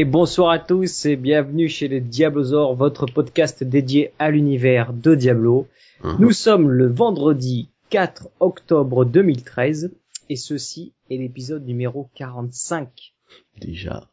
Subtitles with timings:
[0.00, 5.16] Et bonsoir à tous et bienvenue chez les Diablosaures, votre podcast dédié à l'univers de
[5.16, 5.66] Diablo.
[6.04, 6.18] Mhm.
[6.20, 9.90] Nous sommes le vendredi 4 octobre 2013
[10.28, 13.12] et ceci est l'épisode numéro 45.
[13.60, 14.08] Déjà.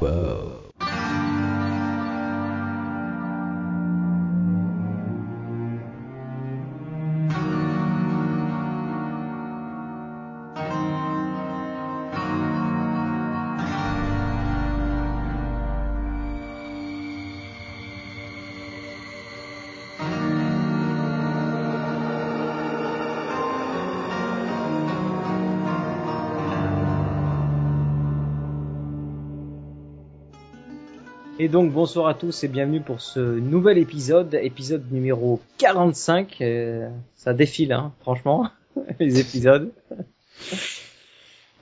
[0.00, 0.31] Wow.
[31.42, 36.36] Et donc bonsoir à tous et bienvenue pour ce nouvel épisode, épisode numéro 45.
[36.40, 38.48] Euh, ça défile, hein, franchement,
[39.00, 39.72] les épisodes.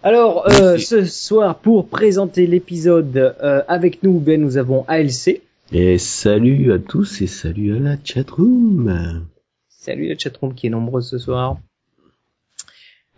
[0.03, 5.41] Alors, euh, ce soir, pour présenter l'épisode euh, avec nous, ben, nous avons ALC.
[5.73, 9.25] Et salut à tous et salut à la chatroom.
[9.71, 11.57] Salut la chatroom qui est nombreuse ce soir.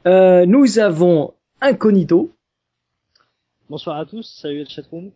[0.06, 2.30] Euh, nous avons Incognito.
[3.68, 5.10] Bonsoir à tous, salut le chatroom.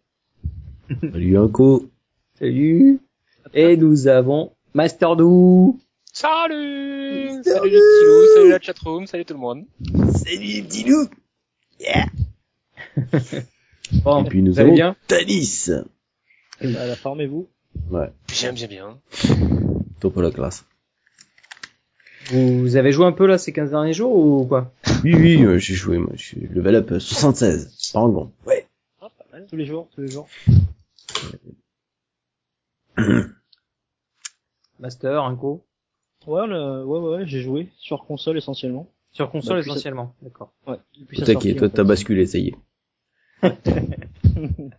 [1.00, 1.88] Salut Unco.
[2.38, 3.00] Salut.
[3.54, 5.78] Et nous avons Masterdoo.
[6.12, 9.64] Salut Salut les petits loups, salut la chatroom, salut tout le monde.
[10.14, 11.08] Salut les petits loups.
[11.78, 12.06] Yeah.
[14.04, 15.70] bon, Et puis nous avons bien Talis.
[16.60, 17.48] À la forme et vous
[17.90, 18.98] Ouais, Bien, bien, bien.
[20.00, 20.64] top la classe.
[22.30, 24.72] Vous avez joué un peu là ces 15 derniers jours ou quoi?
[25.04, 26.10] Oui, oui, euh, j'ai joué, moi.
[26.14, 27.90] Je suis level up 76.
[27.92, 28.32] Par bon.
[28.46, 28.66] Ouais.
[29.02, 29.46] ah, pas mal.
[29.48, 30.26] Tous les jours, tous les jours.
[34.78, 35.66] Master, Inco
[36.26, 38.90] Ouais, le- ouais, ouais, j'ai joué sur console essentiellement.
[39.12, 40.52] Sur console ça- essentiellement, d'accord.
[40.66, 40.76] Ouais,
[41.24, 42.56] T'inquiète, toi t'as basculé, ça y est.
[44.36, 44.70] De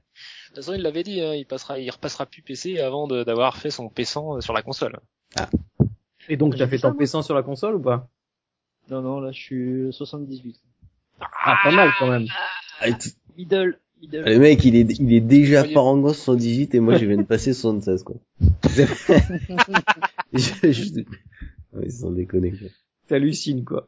[0.47, 3.56] toute façon, il l'avait dit, hein, il passera, il repassera plus PC avant de- d'avoir
[3.58, 5.00] fait son PC sur la console.
[6.28, 6.97] Et donc J'ai t'as fait ton moi.
[6.97, 8.09] PC sur la console ou pas?
[8.90, 10.59] Non, non, là, je suis 78.
[11.20, 12.26] Ah, pas mal quand même.
[12.81, 12.88] Ah,
[13.38, 13.80] Middle,
[14.12, 17.53] Le mec, il est, il est déjà parangon 78 et moi je viens de passer
[17.53, 18.16] 76, quoi.
[20.34, 21.02] je, je...
[21.74, 22.68] Ouais, sans déconner, quoi.
[23.08, 23.88] T'hallucines quoi.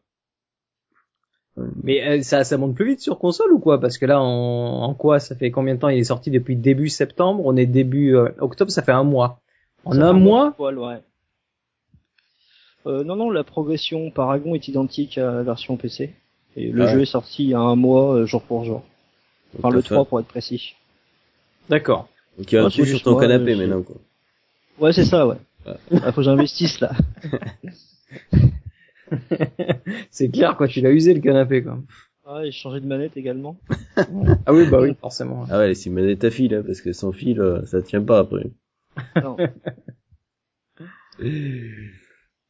[1.57, 1.67] Ouais.
[1.83, 3.79] Mais euh, ça, ça monte plus vite sur console ou quoi?
[3.79, 5.89] Parce que là, en, en quoi Ça fait combien de temps?
[5.89, 7.41] Il est sorti depuis début septembre.
[7.45, 8.71] On est début euh, octobre.
[8.71, 9.41] Ça fait un mois.
[9.85, 10.99] En Ça un mois poil, ouais.
[12.87, 16.13] Euh, non, non, la progression Paragon est identique à la version PC.
[16.55, 16.93] Et le Ah ouais.
[16.93, 18.83] jeu est sorti il y a un mois, euh, jour pour jour.
[19.57, 20.75] Enfin, le t'as fait- 3 pour être précis.
[21.69, 22.09] D'accord.
[22.37, 23.95] Donc il y a un Ouais, trou c'est sur ton moi, canapé maintenant, quoi.
[24.79, 25.35] Ouais, c'est ça, ouais.
[25.65, 25.73] Ouais.
[26.03, 26.91] Ah, faut que j'investisse, là.
[30.11, 30.67] C'est clair quoi.
[30.67, 31.79] Tu l'as usé le canapé quoi.
[32.27, 33.57] Ah, et changer de manette également.
[34.45, 35.45] Ah oui, bah oui, forcément.
[35.49, 38.19] Ah ouais, c'est manette à fil, hein, parce que sans fil, euh, ça tient pas
[38.19, 38.49] après.
[39.21, 39.35] Non.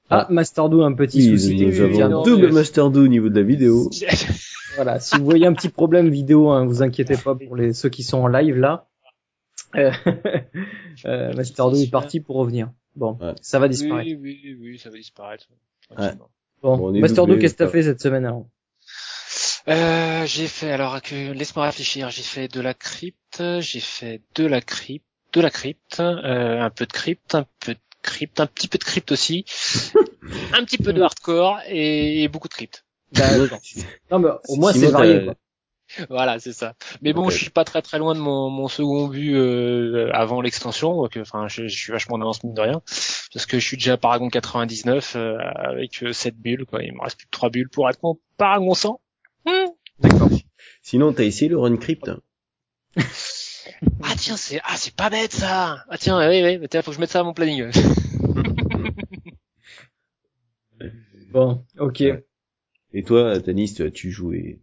[0.10, 1.56] Ah, Masterdoo, un petit Oui, souci.
[1.66, 3.90] nous avons non, double mais- Master 2 au niveau de la vidéo.
[4.76, 7.90] Voilà, si vous voyez un petit problème vidéo, hein, vous inquiétez pas pour les ceux
[7.90, 8.88] qui sont en live là.
[9.76, 9.92] Euh,
[11.06, 12.72] euh, Masterdoo est parti pour revenir.
[12.96, 13.34] Bon, Ouais.
[13.42, 14.08] ça va disparaître.
[14.10, 15.46] Oui, oui, oui, ça va disparaître.
[15.94, 16.30] Tranquillement.
[16.64, 18.48] Bon, Bon, Masterdoo, qu'est-ce que t'as fait cette semaine alors?
[19.68, 24.46] Euh, j'ai fait, alors que, laisse-moi réfléchir, j'ai fait de la crypte, j'ai fait de
[24.46, 28.48] la crypte, de la crypte, euh, un peu de crypte, un peu de crypte, un
[28.48, 29.46] petit peu de crypte aussi,
[30.54, 32.86] un petit peu de hardcore et, et beaucoup de crypte.
[33.12, 33.60] D'accord.
[34.12, 35.36] Non mais au moins c'est varié quoi.
[36.08, 36.76] Voilà, c'est ça.
[37.02, 37.32] Mais bon, Ok.
[37.32, 41.18] je suis pas très très loin de mon, mon second but euh, avant l'extension, donc
[41.18, 42.82] euh, enfin, je, je suis vachement en avance mine de rien,
[43.34, 46.84] parce que je suis déjà à Paragon 99 euh, avec euh, 7 bulles, quoi.
[46.84, 49.02] Il me reste plus que 3 bulles pour être mon Paragon 100.
[49.48, 49.52] Hmm.
[49.98, 50.30] D'accord.
[50.84, 52.12] Sinon, t'as essayé le run crypt
[54.04, 55.84] Ah tiens, c'est ah c'est pas bête ça.
[55.90, 57.70] Ah tiens, oui oui, mais tiens, faut que je mette ça à mon planning.
[61.32, 62.02] Bon, ok.
[62.94, 64.62] Et toi, Tanis, tu as-tu joué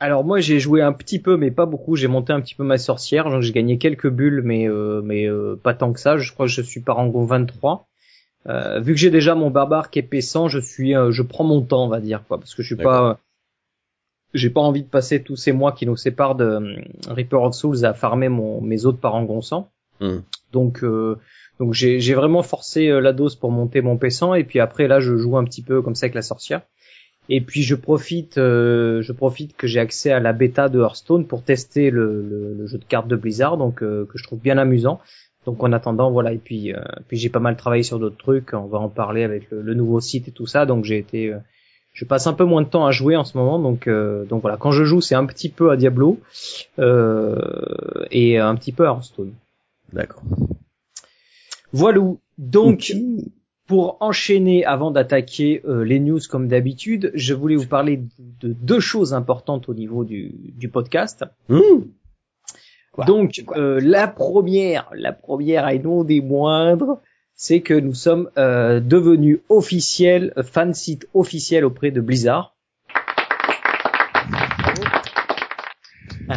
[0.00, 1.96] Alors moi j'ai joué un petit peu mais pas beaucoup.
[1.96, 5.26] J'ai monté un petit peu ma sorcière, donc j'ai gagné quelques bulles mais euh, mais
[5.26, 6.16] euh, pas tant que ça.
[6.16, 7.88] Je crois que je suis parangon 23.
[8.48, 11.44] Euh, vu que j'ai déjà mon barbare qui est P100, je suis euh, je prends
[11.44, 13.14] mon temps on va dire quoi parce que je suis pas euh,
[14.34, 16.76] j'ai pas envie de passer tous ces mois qui nous séparent de euh,
[17.08, 19.70] Reaper of Souls à farmer mon mes autres parangons 100.
[20.00, 20.22] Hum.
[20.52, 21.18] Donc euh,
[21.60, 24.88] donc j'ai j'ai vraiment forcé euh, la dose pour monter mon P100 et puis après
[24.88, 26.62] là je joue un petit peu comme ça avec la sorcière.
[27.28, 31.26] Et puis je profite, euh, je profite que j'ai accès à la bêta de Hearthstone
[31.26, 34.40] pour tester le, le, le jeu de cartes de Blizzard, donc euh, que je trouve
[34.40, 35.00] bien amusant.
[35.46, 36.32] Donc en attendant, voilà.
[36.32, 38.54] Et puis, euh, puis j'ai pas mal travaillé sur d'autres trucs.
[38.54, 40.66] On va en parler avec le, le nouveau site et tout ça.
[40.66, 41.38] Donc j'ai été, euh,
[41.92, 44.42] je passe un peu moins de temps à jouer en ce moment, donc euh, donc
[44.42, 44.56] voilà.
[44.56, 46.18] Quand je joue, c'est un petit peu à Diablo
[46.78, 47.38] euh,
[48.10, 49.32] et un petit peu à Hearthstone.
[49.92, 50.22] D'accord.
[51.72, 52.00] Voilà.
[52.38, 52.92] Donc
[53.66, 58.52] pour enchaîner, avant d'attaquer euh, les news comme d'habitude, je voulais vous parler de, de
[58.52, 61.24] deux choses importantes au niveau du, du podcast.
[61.48, 61.58] Mmh.
[62.92, 63.58] Quoi Donc Quoi?
[63.58, 67.00] euh, la première, la première et non des moindres,
[67.44, 72.54] c'est que nous sommes euh, devenus officiels, euh, fan site officiel auprès de Blizzard.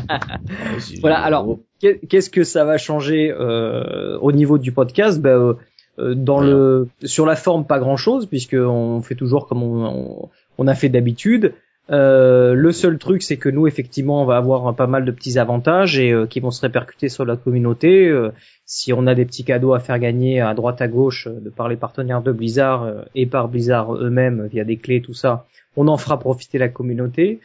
[1.02, 5.22] Voilà, alors qu'est- qu'est-ce que ça va changer euh, au niveau du podcast?
[5.22, 5.54] Ben, euh,
[6.00, 9.86] euh, dans le sur la forme pas grand chose puisque on fait toujours comme on,
[9.86, 11.54] on, on a fait d'habitude.
[11.92, 15.38] Euh, le seul truc c'est que nous effectivement on va avoir pas mal de petits
[15.38, 18.08] avantages et euh, qui vont se répercuter sur la communauté.
[18.08, 18.32] Euh,
[18.66, 21.52] si on a des petits cadeaux à faire gagner à droite à gauche euh, de
[21.52, 25.46] par les partenaires de Blizzard et par Blizzard eux-mêmes via des clés tout ça,
[25.76, 27.40] on en fera profiter la communauté.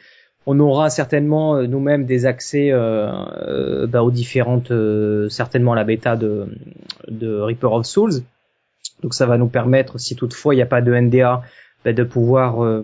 [0.47, 4.73] On aura certainement nous-mêmes des accès bah, aux différentes,
[5.29, 6.47] certainement la bêta de,
[7.07, 8.23] de Reaper of Souls.
[9.03, 11.43] Donc ça va nous permettre, si toutefois il n'y a pas de NDA,
[11.85, 12.83] bah, de pouvoir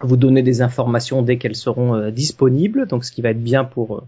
[0.00, 2.86] vous donner des informations dès qu'elles seront euh, disponibles.
[2.86, 4.02] Donc ce qui va être bien pour euh,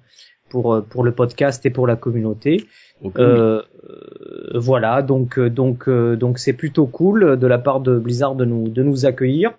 [0.49, 2.65] pour euh, pour le podcast et pour la communauté.
[3.19, 3.61] Euh,
[4.55, 8.69] voilà, donc donc euh, donc c'est plutôt cool de la part de Blizzard de nous
[8.69, 9.53] de nous accueillir.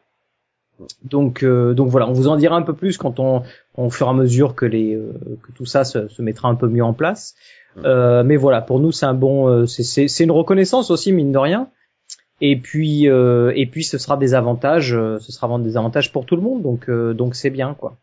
[1.04, 3.44] Donc euh, donc voilà, on vous en dira un peu plus quand on
[3.78, 5.14] au fur et à mesure que les euh,
[5.44, 7.36] que tout ça se, se mettra un peu mieux en place.
[7.84, 11.12] Euh, mais voilà, pour nous c'est un bon euh, c'est c'est c'est une reconnaissance aussi
[11.12, 11.70] mine de rien.
[12.42, 16.12] Et puis euh, et puis ce sera des avantages, euh, ce sera vraiment des avantages
[16.12, 16.62] pour tout le monde.
[16.62, 17.98] Donc euh, donc c'est bien quoi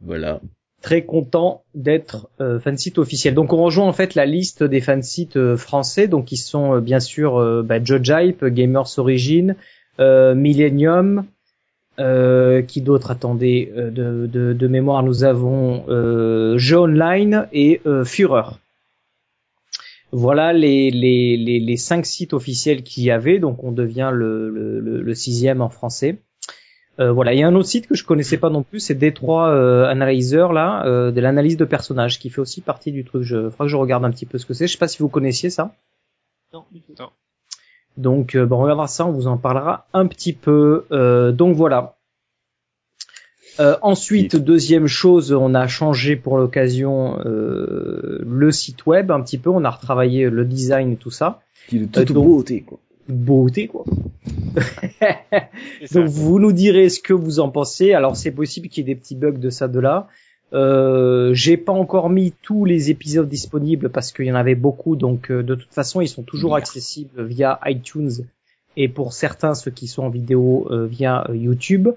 [0.00, 0.40] Voilà.
[0.82, 3.34] très content d'être euh, fansite officiel.
[3.34, 6.80] Donc on rejoint en fait la liste des fansites euh, français, donc qui sont euh,
[6.80, 9.54] bien sûr euh, bah, Hype, Gamers Origin,
[10.00, 11.26] euh, Millennium,
[11.98, 17.80] euh, qui d'autres attendez euh, de, de, de mémoire nous avons euh, Jeux Online et
[17.86, 18.58] euh, Führer.
[20.12, 24.50] Voilà les, les, les, les cinq sites officiels qu'il y avait, donc on devient le,
[24.50, 26.18] le, le, le sixième en français.
[26.98, 28.94] Euh, voilà, il y a un autre site que je connaissais pas non plus, c'est
[28.94, 33.22] D3 euh, Analyzer là, euh, de l'analyse de personnages, qui fait aussi partie du truc.
[33.22, 34.66] Je faudra que je regarde un petit peu ce que c'est.
[34.66, 35.74] Je sais pas si vous connaissiez ça.
[36.52, 36.94] Non, du tout.
[37.96, 40.86] Donc euh, bon, on regardera ça, on vous en parlera un petit peu.
[40.92, 41.96] Euh, donc voilà.
[43.60, 49.38] Euh, ensuite, deuxième chose, on a changé pour l'occasion euh, le site web un petit
[49.38, 49.50] peu.
[49.50, 51.42] On a retravaillé le design et tout ça.
[51.68, 52.78] Qui est de toute Euh, donc- beauté, quoi.
[53.08, 53.84] Beauté quoi.
[55.92, 57.92] Donc vous nous direz ce que vous en pensez.
[57.92, 60.06] Alors c'est possible qu'il y ait des petits bugs de ça de là.
[60.52, 64.94] Euh, j'ai pas encore mis tous les épisodes disponibles parce qu'il y en avait beaucoup.
[64.94, 66.62] Donc euh, de toute façon ils sont toujours Merde.
[66.62, 68.10] accessibles via iTunes
[68.76, 71.88] et pour certains ceux qui sont en vidéo euh, via euh, YouTube.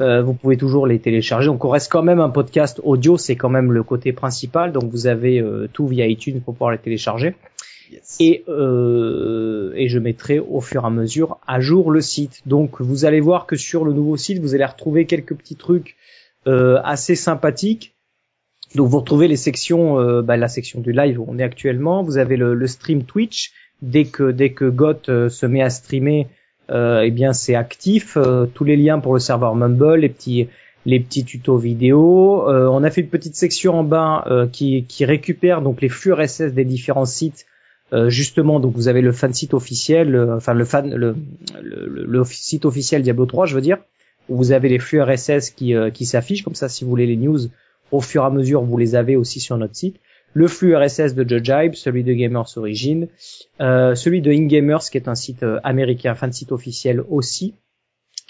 [0.00, 1.46] Euh, vous pouvez toujours les télécharger.
[1.48, 4.72] Donc on reste quand même un podcast audio, c'est quand même le côté principal.
[4.72, 7.34] Donc vous avez euh, tout via iTunes pour pouvoir les télécharger
[7.90, 8.16] Yes.
[8.20, 12.42] et, euh, et je mettrai au fur et à mesure à jour le site.
[12.44, 15.96] Donc vous allez voir que sur le nouveau site, vous allez retrouver quelques petits trucs
[16.46, 17.94] euh, assez sympathiques.
[18.74, 22.02] Donc vous retrouvez les sections, euh, bah, la section du live où on est actuellement.
[22.02, 23.52] Vous avez le, le stream Twitch.
[23.82, 26.26] Dès que dès que Got euh, se met à streamer,
[26.70, 28.16] euh, eh bien c'est actif.
[28.16, 30.48] Euh, tous les liens pour le serveur Mumble, les petits
[30.86, 32.44] les petits tutos vidéo.
[32.48, 36.54] On a fait une petite section en bas qui, qui récupère donc les flux RSS
[36.54, 37.44] des différents sites
[38.06, 41.14] justement, donc vous avez le fan site officiel, enfin le fan, le,
[41.60, 43.76] le, site officiel Diablo 3, je veux dire,
[44.30, 47.16] où vous avez les flux RSS qui, qui s'affichent, comme ça, si vous voulez les
[47.16, 47.40] news,
[47.90, 49.96] au fur et à mesure, vous les avez aussi sur notre site.
[50.34, 53.08] Le flux RSS de Judge celui de Gamers Origin,
[53.60, 57.54] euh, celui de InGamers, qui est un site euh, américain, fan site officiel aussi,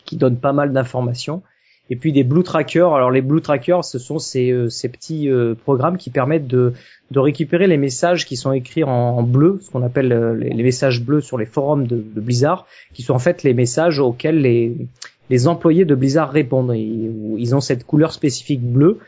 [0.05, 1.43] qui donne pas mal d'informations.
[1.91, 2.95] Et puis des Blue Trackers.
[2.95, 5.29] Alors les Blue Trackers, ce sont ces, euh, petits
[5.65, 6.73] programmes qui permettent de,
[7.11, 11.23] de récupérer les messages qui sont écrits en, bleu, ce qu'on appelle les, messages bleus
[11.23, 15.85] sur les forums de, de Blizzard, qui sont en fait les messages auxquels les, employés
[15.87, 16.75] de Blizzard répondent.
[16.77, 18.99] Ils ont cette couleur spécifique bleue.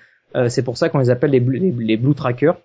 [0.49, 1.41] C'est pour ça qu'on les appelle les
[1.97, 2.57] Blue Trackers.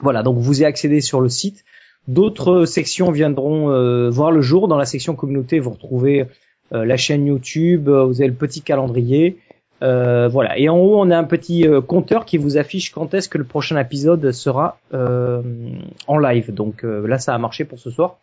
[0.00, 1.64] Voilà, donc vous y accédez sur le site.
[2.08, 4.68] D'autres sections viendront euh, voir le jour.
[4.68, 6.26] Dans la section communauté, vous retrouvez
[6.72, 9.38] euh, la chaîne YouTube, euh, vous avez le petit calendrier.
[9.80, 10.58] Voilà.
[10.58, 13.44] Et en haut, on a un petit compteur qui vous affiche quand est-ce que le
[13.44, 16.52] prochain épisode sera en live.
[16.52, 18.16] Donc là, ça a marché pour ce soir.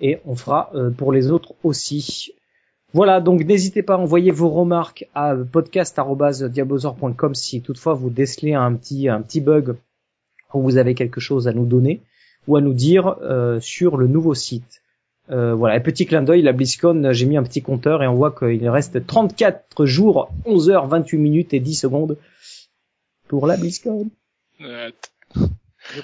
[0.00, 2.32] Et on fera pour les autres aussi.
[2.94, 8.72] Voilà, donc n'hésitez pas à envoyer vos remarques à podcast.diablozor.com si toutefois vous décelez un
[8.72, 9.76] petit, un petit bug
[10.54, 12.00] ou vous avez quelque chose à nous donner
[12.46, 14.82] ou à nous dire euh, sur le nouveau site.
[15.30, 18.14] Euh, voilà, un petit clin d'œil, la BlizzCon, j'ai mis un petit compteur et on
[18.14, 22.16] voit qu'il reste 34 jours, 11 heures, 28 minutes et 10 secondes
[23.26, 24.08] pour la BlizzCon.
[24.60, 24.90] Euh,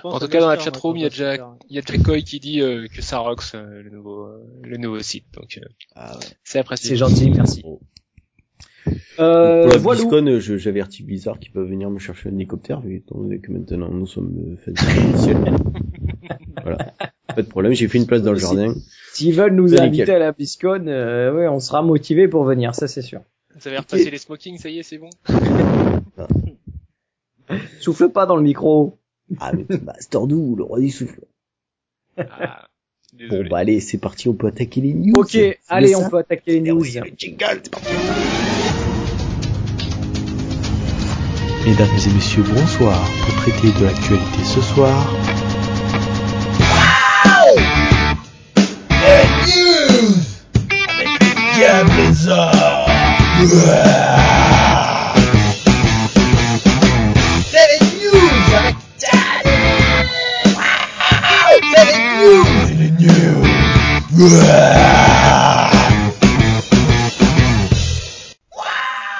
[0.03, 1.83] En tout cas, dans la chatroom, moi, il y a quand déjà, il y a
[1.83, 5.27] déjà Koi qui dit euh, que ça rocks euh, le nouveau, euh, le nouveau site.
[5.35, 6.27] Donc, euh, Ah ouais.
[6.43, 6.91] c'est apprécié.
[6.91, 7.65] C'est gentil, merci.
[9.19, 10.01] Euh, Pour la voilà.
[10.01, 13.53] BlizzCon, euh, j'avertis Blizzard qu'ils peuvent venir me chercher un hélicoptère, vu étant donné que
[13.53, 15.37] maintenant nous sommes euh, officiels.
[16.62, 16.79] voilà.
[17.29, 18.75] Pas de problème, j'ai fait une place dans le Si- jardin.
[19.12, 20.11] S'ils veulent nous inviter nickel.
[20.17, 23.21] à la BlizzCon, euh, ouais, on sera motivé pour venir, ça c'est sûr.
[23.55, 25.11] Vous avez repassé les smokings, ça y est, c'est bon.
[27.81, 28.99] Souffle pas dans le micro.
[29.41, 31.21] Ah mais bah, Stordou, le roi du souffle.
[32.19, 32.69] Ah,
[33.29, 35.12] Bon bah allez, c'est parti, on peut attaquer les news.
[35.17, 35.37] Ok,
[35.69, 36.81] allez, on peut attaquer les Eh news.
[36.81, 37.93] oui, le jingle, c'est parti.
[41.73, 42.99] Mesdames et messieurs, bonsoir.
[43.25, 44.93] Pour traiter de l'actualité ce soir,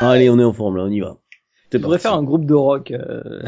[0.03, 1.22] Allez, on est en forme là, on y va.
[1.73, 2.03] Devrais parti.
[2.03, 2.91] faire un groupe de rock.
[2.91, 3.43] euh.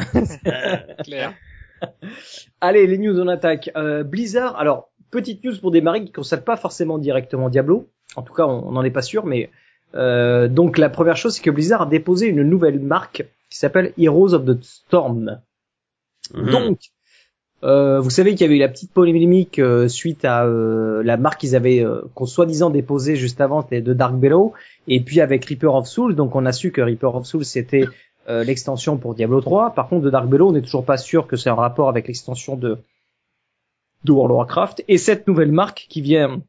[1.04, 1.34] Claire.
[2.60, 3.70] Allez, les news on attaque.
[3.76, 7.88] Euh, Blizzard, alors, petite news pour démarrer qui ne concerne pas forcément directement Diablo.
[8.16, 9.50] En tout cas, on n'en est pas sûr, mais
[9.94, 13.92] euh, donc la première chose, c'est que Blizzard a déposé une nouvelle marque qui s'appelle
[13.98, 15.40] Heroes of the Storm.
[16.32, 16.50] Mhm.
[16.50, 16.78] Donc,
[17.62, 21.16] euh, vous savez qu'il y avait eu la petite polémique euh, suite à euh, la
[21.16, 24.52] marque qu'ils avaient euh, qu'on soi-disant déposée juste avant, c'était de Dark Below,
[24.88, 27.84] et puis avec Reaper of Souls, donc on a su que Reaper of Souls c'était
[28.28, 29.74] euh, l'extension pour Diablo 3.
[29.74, 32.06] Par contre, de Dark Below, on n'est toujours pas sûr que c'est un rapport avec
[32.08, 32.78] l'extension de
[34.04, 34.84] de World of Warcraft.
[34.88, 36.42] Et cette nouvelle marque qui vient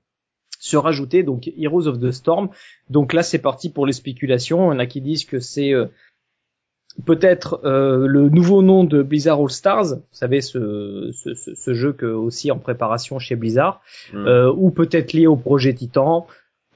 [0.59, 2.49] se rajouter, donc Heroes of the Storm.
[2.89, 4.71] Donc là, c'est parti pour les spéculations.
[4.71, 5.85] Il y en a qui disent que c'est euh,
[7.05, 11.73] peut-être euh, le nouveau nom de Blizzard All Stars, vous savez ce, ce, ce, ce
[11.73, 13.81] jeu que aussi en préparation chez Blizzard,
[14.13, 14.27] Mhm.
[14.27, 16.27] euh, ou peut-être lié au projet Titan.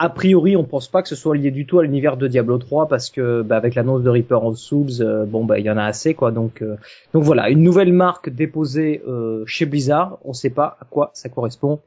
[0.01, 2.57] A priori, on pense pas que ce soit lié du tout à l'univers de Diablo
[2.57, 5.69] 3 parce que bah, avec l'annonce de Reaper of Souls, euh, bon bah il y
[5.69, 6.31] en a assez quoi.
[6.31, 6.77] Donc euh,
[7.13, 10.17] donc voilà, une nouvelle marque déposée euh, chez Blizzard.
[10.23, 11.81] On sait pas à quoi ça correspond.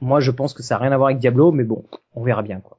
[0.00, 1.84] Moi, je pense que ça a rien à voir avec Diablo, mais bon,
[2.14, 2.78] on verra bien quoi.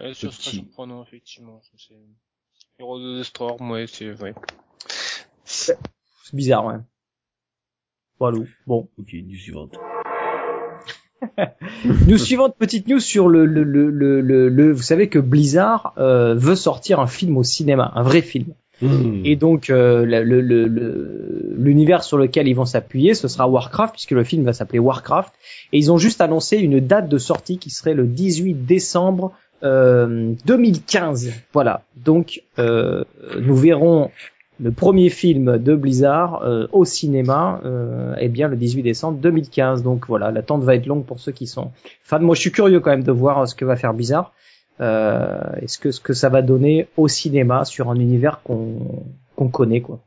[0.00, 0.56] Euh, ce serait Petit.
[0.56, 1.60] surprenant, effectivement.
[1.76, 1.94] C'est
[2.78, 4.34] Hero de Storm, ouais, c'est, ouais.
[5.44, 5.78] C'est
[6.32, 6.76] bizarre, ouais.
[8.18, 8.38] Voilà.
[8.66, 8.88] Bon.
[8.98, 9.68] Ok, du suivant.
[12.06, 15.94] News suivante, petite news sur le, le, le, le, le- le- vous savez que Blizzard
[15.98, 18.46] euh, veut sortir un film au cinéma, un vrai film.
[18.80, 19.22] Mhm.
[19.24, 23.48] Et donc euh, le- le- le- le- l'univers sur lequel ils vont s'appuyer, ce sera
[23.48, 25.32] Warcraft, puisque le film va s'appeler Warcraft.
[25.72, 29.32] Et ils ont juste annoncé une date de sortie qui serait le 18 décembre
[29.64, 31.32] euh, 2015.
[31.52, 31.82] Voilà.
[31.96, 33.02] Donc euh,
[33.40, 34.10] nous verrons
[34.60, 39.82] le premier film de Blizzard euh, au cinéma, euh, eh bien le 18 décembre 2015.
[39.82, 41.70] Donc voilà, l'attente va être longue pour ceux qui sont
[42.02, 42.18] fans.
[42.20, 44.32] Moi, je suis curieux quand même de voir euh, ce que va faire Blizzard.
[44.80, 49.02] Euh, Est-ce que ce que ça va donner au cinéma sur un univers qu'on
[49.36, 50.00] qu'on connaît quoi.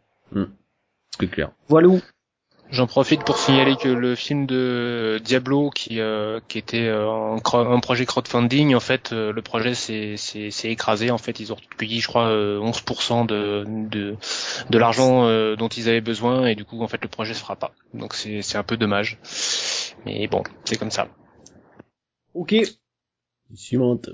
[1.20, 1.51] C'est clair.
[1.67, 1.88] Voilà.
[1.89, 2.00] où-
[2.72, 7.38] J'en profite pour signaler que le film de Diablo qui euh, qui était euh, en,
[7.40, 11.12] cro- en projet crowdfunding en fait euh, le projet s'est s'est s'est écrasé.
[11.12, 14.16] En fait ils ont recueilli je crois euh, 11% de de
[14.70, 16.46] de l'argent euh, dont ils avaient besoin.
[16.48, 17.74] Et du coup en fait le projet se fera pas.
[17.94, 19.20] Donc c'est c'est un peu dommage.
[20.06, 21.10] Mais bon c'est comme ça.
[22.34, 22.54] Ok.
[23.54, 24.10] Suivante.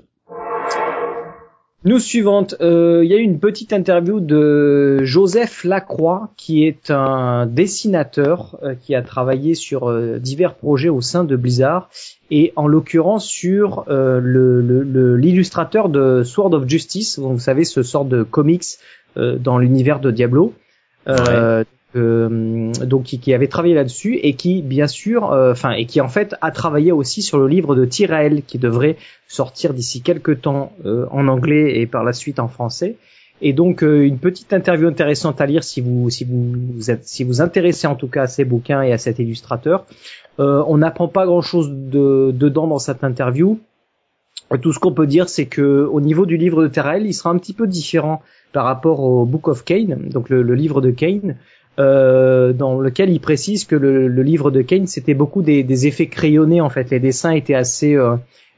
[1.84, 6.90] News suivante, euh, il y a eu une petite interview de Joseph Lacroix, qui est
[6.90, 11.88] un dessinateur euh, qui a travaillé sur euh, divers projets au sein de Blizzard,
[12.32, 17.84] et en l'occurrence sur euh, le- le- l'illustrateur de Sword of Justice, vous savez ce
[17.84, 18.64] sort de comics
[19.16, 20.54] euh, dans l'univers de Diablo.
[21.96, 26.02] Euh, donc qui, qui avait travaillé là-dessus et qui bien sûr euh, enfin et qui
[26.02, 30.42] en fait a travaillé aussi sur le livre de Tyrael qui devrait sortir d'ici quelques
[30.42, 32.96] temps euh, en anglais et par la suite en français.
[33.40, 37.24] Et donc euh, une petite interview intéressante à lire si vous si vous, êtes si
[37.24, 39.86] vous intéressez en tout cas à ces bouquins et à cet illustrateur.
[40.40, 43.58] On n'apprend pas grand chose de, dedans dans cette interview.
[44.62, 47.30] Tout ce qu'on peut dire, c'est que au niveau du livre de Terrael, il sera
[47.30, 50.92] un petit peu différent par rapport au Book of Cain, donc le, le livre de
[50.92, 51.34] Cain,
[51.78, 55.86] euh, dans lequel il précise que le, le livre de Cain, c'était beaucoup des, des
[55.86, 56.90] effets crayonnés en fait.
[56.90, 58.16] Les dessins étaient assez, euh,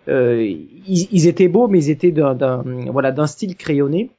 [0.09, 4.11] euh, ils, ils étaient beaux, mais ils étaient d'un, voilà d'un style crayonné.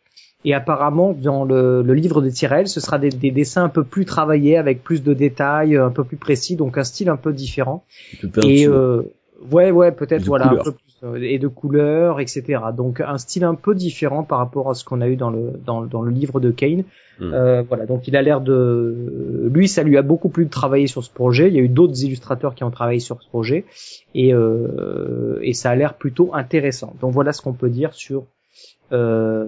[0.43, 3.84] Et apparemment, dans le, le livre de Tyrell, ce sera des, des dessins un peu
[3.84, 7.31] plus travaillés, avec plus de détails, un peu plus précis, donc un style un peu
[7.31, 7.84] différent.
[8.43, 9.03] Et euh,
[9.51, 10.63] Ouais, ouais, peut-être voilà un couleurs.
[10.65, 12.60] peu plus et de couleurs, etc.
[12.75, 15.53] Donc un style un peu différent par rapport à ce qu'on a eu dans le
[15.65, 16.84] dans, dans le livre de Kane.
[17.20, 17.34] Hmm.
[17.34, 20.88] Euh, voilà, donc il a l'air de lui, ça lui a beaucoup plu de travailler
[20.88, 21.48] sur ce projet.
[21.48, 23.65] Il y a eu d'autres illustrateurs qui ont travaillé sur ce projet
[24.13, 26.93] et euh, et ça a l'air plutôt intéressant.
[27.01, 28.25] Donc voilà ce qu'on peut dire sur
[28.91, 29.48] euh,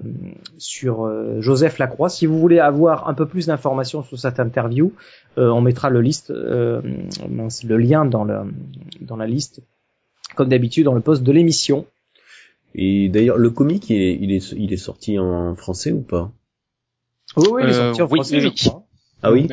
[0.58, 2.08] sur euh, Joseph Lacroix.
[2.08, 4.92] Si vous voulez avoir un peu plus d'informations sur cette interview,
[5.36, 6.80] euh, on mettra le liste, euh,
[7.22, 8.38] le lien dans le
[9.02, 9.60] dans la liste,
[10.34, 11.86] comme d'habitude dans le post de l'émission.
[12.74, 16.32] Et d'ailleurs, le comic, il est, il est, il est sorti en français ou pas?
[17.36, 18.54] Oui, oui, il est Euh, sorti en français, oui, je oui.
[18.54, 18.80] crois.
[19.26, 19.48] Ah oui?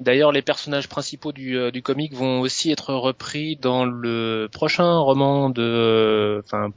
[0.00, 4.98] D'ailleurs, les personnages principaux du, euh, du comic vont aussi être repris dans le prochain
[4.98, 6.72] roman de, enfin,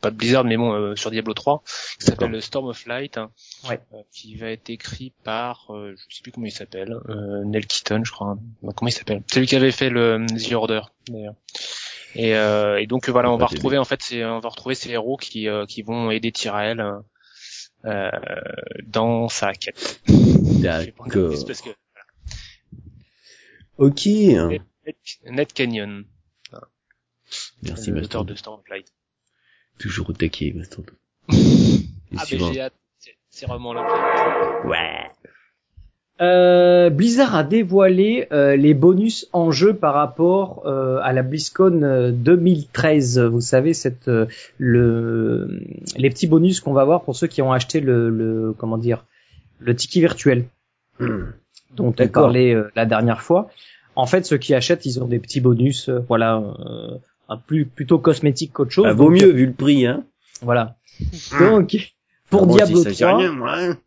[0.00, 1.62] pas de Blizzard, mais bon, euh, sur Diablo 3,
[1.98, 3.30] qui s'appelle Storm of Light, hein,
[3.68, 3.78] Ouais.
[3.92, 7.66] euh, qui va être écrit par, euh, je sais plus comment il s'appelle, euh, Nell
[7.66, 8.38] Keaton, je crois.
[8.62, 9.22] Non, comment il s'appelle?
[9.26, 11.34] C'est lui qui avait fait le The Order, d'ailleurs.
[12.14, 14.90] Et, euh, et donc voilà, on va retrouver en fait, ces, on va retrouver ces
[14.90, 16.98] héros qui, euh, qui vont aider Tyrael euh,
[17.84, 18.10] euh,
[18.84, 20.00] dans sa quête.
[20.08, 21.32] D'accord.
[23.78, 24.06] Ok.
[24.06, 26.04] Ned Canyon,
[27.62, 28.24] Merci, Baston.
[28.24, 28.92] de Stormlight.
[29.78, 30.84] Toujours au taquet, Baston.
[32.18, 32.74] Ah, mais j'ai hâte.
[32.98, 33.86] C'est- C'est vraiment là.
[34.66, 35.08] Ouais.
[36.20, 41.82] Euh, Blizzard a dévoilé euh, les bonus en jeu par rapport euh, à la BlizzCon
[41.82, 43.20] euh, 2013.
[43.20, 44.26] Vous savez, cette, euh,
[44.58, 45.60] le,
[45.96, 49.04] les petits bonus qu'on va avoir pour ceux qui ont acheté le, le comment dire,
[49.60, 50.44] le ticket virtuel
[50.98, 51.32] Hmm.
[51.76, 53.48] dont on parlait euh, la dernière fois.
[53.96, 56.98] En fait, ceux qui achètent, ils ont des petits bonus, euh, voilà, euh,
[57.30, 58.84] un plus plutôt cosmétique qu'autre chose.
[58.86, 60.04] Ah, vaut Donc, mieux vu le prix, hein.
[60.42, 60.76] Voilà.
[61.38, 61.94] Donc,
[62.28, 63.78] pour Bon, Diablo si ça, j'ai 3, rien, moi, hein.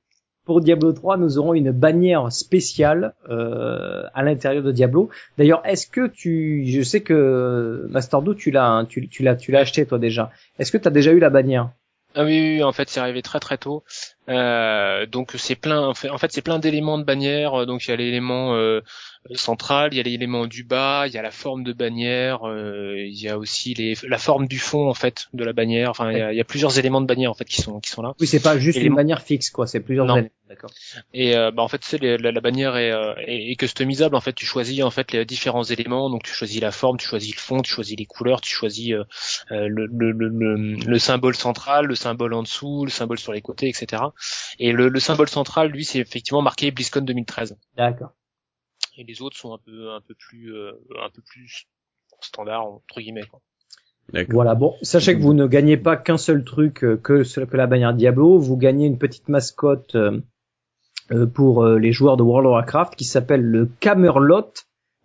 [0.46, 5.10] Pour Diablo 3, nous aurons une bannière spéciale euh, à l'intérieur de Diablo.
[5.38, 9.60] D'ailleurs, est-ce que tu, je sais que Masterdo, tu l'as, hein, tu, l'as, tu l'as
[9.60, 10.32] acheté toi déjà.
[10.60, 11.72] Est-ce que tu as déjà eu la bannière?
[12.16, 13.84] Ah oui, oui, en fait, c'est arrivé très très tôt.
[14.30, 17.66] Euh, donc c'est plein, en fait, en fait, c'est plein d'éléments de bannière.
[17.66, 18.82] Donc il y a l'élément euh,
[19.36, 22.96] central, il y a l'élément du bas, il y a la forme de bannière, euh,
[22.98, 25.90] il y a aussi les, la forme du fond en fait de la bannière.
[25.90, 27.80] Enfin, il y a, il y a plusieurs éléments de bannière en fait qui sont
[27.80, 28.14] qui sont là.
[28.20, 29.66] Oui, c'est pas juste une les- bannière fixe, quoi.
[29.68, 30.16] C'est plusieurs Non.
[30.18, 30.30] éléments.
[30.50, 30.70] D'accord.
[31.14, 34.16] Et euh, bah, en fait, les- la, la bannière est, euh, est, est customisable.
[34.16, 36.10] En fait, tu choisis en fait les différents éléments.
[36.10, 38.92] Donc, tu choisis la forme, tu choisis le fond, tu choisis les couleurs, tu choisis
[38.92, 39.04] euh,
[39.52, 43.32] euh, le, le, le, le, le symbole central, le symbole en dessous, le symbole sur
[43.34, 44.04] les côtés, etc.
[44.60, 47.58] Et le, le symbole central, lui, c'est effectivement marqué BlizzCon 2013.
[47.78, 48.12] D'accord.
[48.98, 50.72] Et les autres sont un peu un peu plus euh,
[51.04, 51.68] un peu plus
[52.22, 53.26] standard entre guillemets.
[53.30, 53.42] Quoi.
[54.12, 54.34] D'accord.
[54.34, 54.56] Voilà.
[54.56, 57.94] Bon, sachez que vous ne gagnez pas qu'un seul truc euh, que que la bannière
[57.94, 58.38] Diablo.
[58.38, 60.22] Vous gagnez une petite mascotte euh,
[61.12, 64.54] euh, pour euh, les joueurs de World of Warcraft qui s'appelle le Camerlot.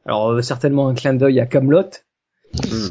[0.05, 1.91] Alors euh, certainement un clin d'œil à Camelot.
[2.55, 2.89] Hmm.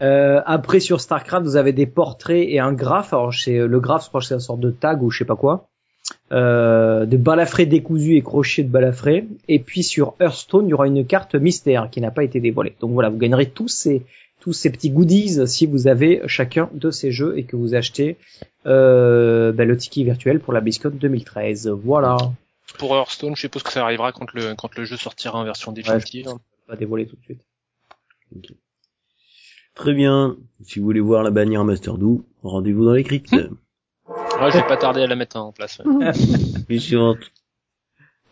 [0.00, 3.12] Euh, après sur Starcraft, vous avez des portraits et un graphe.
[3.12, 5.24] Alors chez le graphe, je crois que c'est une sorte de tag ou je sais
[5.24, 5.68] pas quoi.
[6.32, 9.26] Euh, de balafré décousu et crochet de balafré.
[9.48, 12.74] Et puis sur Hearthstone, il y aura une carte mystère qui n'a pas été dévoilée.
[12.80, 14.02] Donc voilà, vous gagnerez tous ces
[14.40, 18.16] tous ces petits goodies si vous avez chacun de ces jeux et que vous achetez
[18.66, 21.68] euh, ben, le ticket virtuel pour la BlizzCon 2013.
[21.68, 22.16] Voilà,
[22.78, 25.70] Pour Hearthstone, je suppose que ça arrivera quand le quand le jeu sortira en version
[25.70, 26.28] définitive.
[26.66, 27.42] pas dévoilé tout de suite.
[29.74, 30.36] Très bien.
[30.64, 33.36] Si vous voulez voir la bannière Master Do, rendez-vous dans les cryptes.
[34.42, 35.80] Ouais, je vais pas tarder à la mettre en place.
[35.84, 36.12] ouais.
[36.78, 37.18] Suivante.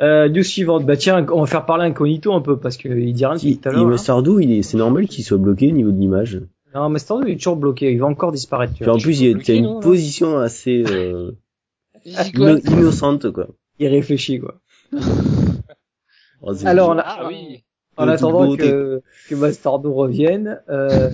[0.01, 0.87] Euh, news suivante.
[0.87, 3.59] Bah tiens, on va faire parler incognito un peu parce qu'il dit rien depuis Si,
[3.59, 4.11] tout à l'heure.
[4.11, 4.23] hein.
[4.23, 6.41] Do, il est, c'est normal qu'il soit bloqué au niveau de l'image.
[6.75, 7.93] Non, Master il est toujours bloqué.
[7.93, 8.73] Il va encore disparaître.
[8.73, 8.95] tu Puis vois.
[8.95, 11.33] en plus, il y a, non, une position assez euh,
[12.07, 13.49] inno- innocente, quoi.
[13.79, 14.55] Il réfléchit quoi.
[16.43, 17.63] Oh, Alors, on a- Ah oui.
[18.01, 21.11] En attendant que, que Bastardo revienne, euh,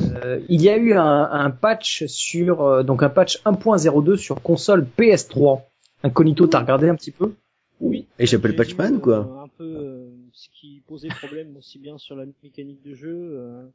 [0.48, 4.86] il y a eu un, un patch sur euh, donc un patch 1.02 sur console
[4.98, 5.62] PS3.
[6.02, 7.32] Incognito, t'as regardé un petit peu?
[7.80, 8.06] Oui.
[8.18, 9.18] Et j'appelle Patchman, vu, quoi.
[9.18, 13.14] euh, un peu euh, ce qui posait problème aussi bien sur la mécanique de jeu
[13.14, 13.66] euh,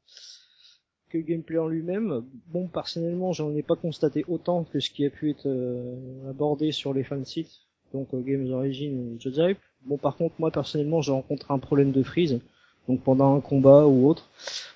[1.10, 2.24] que le gameplay en lui-même.
[2.47, 6.71] Bon, personnellement, j'en ai pas constaté autant que ce qui a pu être euh, abordé
[6.71, 7.52] sur les fansites,
[7.93, 9.39] donc euh, Games Origin et Judge
[9.86, 12.39] Bon, par contre, moi personnellement, j'ai rencontré un problème de freeze.
[12.89, 14.28] Donc pendant un combat ou autre,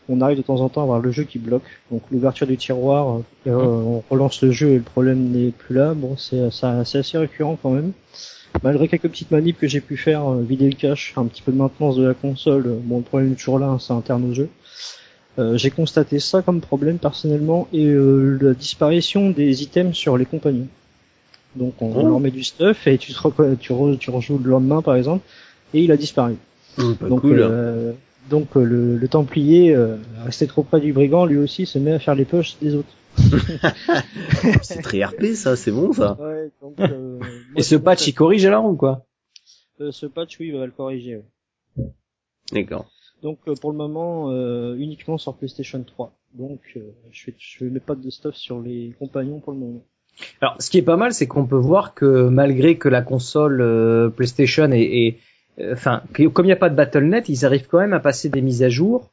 [0.08, 1.64] on arrive de temps en temps à avoir le jeu qui bloque.
[1.92, 5.94] Donc l'ouverture du tiroir, euh, on relance le jeu et le problème n'est plus là.
[5.94, 7.92] Bon, c'est ça- c'est assez récurrent quand même
[8.64, 11.52] malgré quelques petites manips que j'ai pu faire, euh, vider le cache, un petit peu
[11.52, 14.30] de maintenance de la console, euh, bon le problème est toujours là, hein, c'est interne
[14.32, 14.48] au jeu.
[15.38, 20.26] Euh, j'ai constaté ça comme problème personnellement et euh, la disparition des items sur les
[20.26, 20.68] compagnons.
[21.58, 22.08] Donc on, Oh.
[22.08, 25.26] leur met du stuff et tu, te tu, re- tu rejoues le lendemain par exemple
[25.74, 26.36] et il a disparu.
[26.78, 27.40] Hum, pas Donc cool.
[27.40, 27.94] euh,
[28.30, 31.94] Donc euh, le, le Templier, euh, resté trop près du brigand, lui aussi se met
[31.94, 32.90] à faire les poches des autres.
[34.62, 36.18] C'est très RP ça, c'est bon ça.
[36.20, 39.06] Ouais, donc, euh, moi, Et ce patch, il corrige alors ou quoi
[39.82, 41.18] euh, ce patch, oui, il va le corriger.
[41.78, 41.86] ouais.
[42.52, 42.86] D'accord.
[43.24, 46.14] Donc euh, pour le moment, euh, uniquement sur PlayStation 3.
[46.34, 49.84] Donc euh, je fais je mets pas de stuff sur les compagnons pour le moment.
[50.42, 53.60] Alors, ce qui est pas mal, c'est qu'on peut voir que malgré que la console
[53.62, 55.18] euh, PlayStation est, est-
[55.72, 58.30] enfin, que- comme il n'y a pas de BattleNet, ils arrivent quand même à passer
[58.30, 59.12] des mises à jour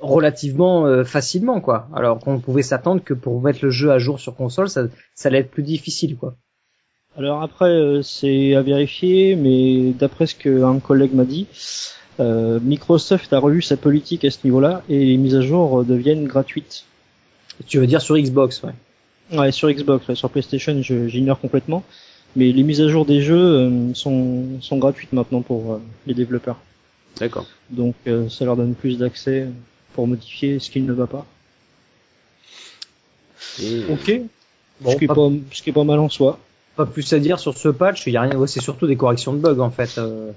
[0.00, 1.88] relativement euh, facilement, quoi.
[1.94, 5.28] Alors qu'on pouvait s'attendre que pour mettre le jeu à jour sur console, ça, ça
[5.28, 6.36] allait être plus difficile, quoi.
[7.16, 11.48] Alors après, euh, c'est à vérifier, mais d'après ce qu'un collègue m'a dit,
[12.20, 15.84] euh, Microsoft a revu sa politique à ce niveau-là et les mises à jour euh,
[15.84, 16.84] deviennent gratuites.
[17.66, 19.36] Tu veux dire sur Xbox, ouais.
[19.36, 21.82] Ouais, sur Xbox, ouais, sur PlayStation, j'ignore complètement.
[22.36, 26.14] Mais les mises à jour des jeux euh, sont, sont gratuites maintenant pour euh, les
[26.14, 26.58] développeurs.
[27.18, 27.46] D'accord.
[27.70, 29.48] Donc euh, ça leur donne plus d'accès
[29.94, 31.26] pour modifier ce qui ne va pas.
[33.62, 34.20] Et- Ok.
[34.80, 36.38] Bon, ce, qui est pas, pas, ce qui est pas mal en soi.
[36.76, 38.06] pas plus à dire sur ce patch.
[38.06, 38.36] Il y a rien.
[38.36, 39.98] ouais, c'est surtout des corrections de bugs en fait.
[39.98, 40.30] euh.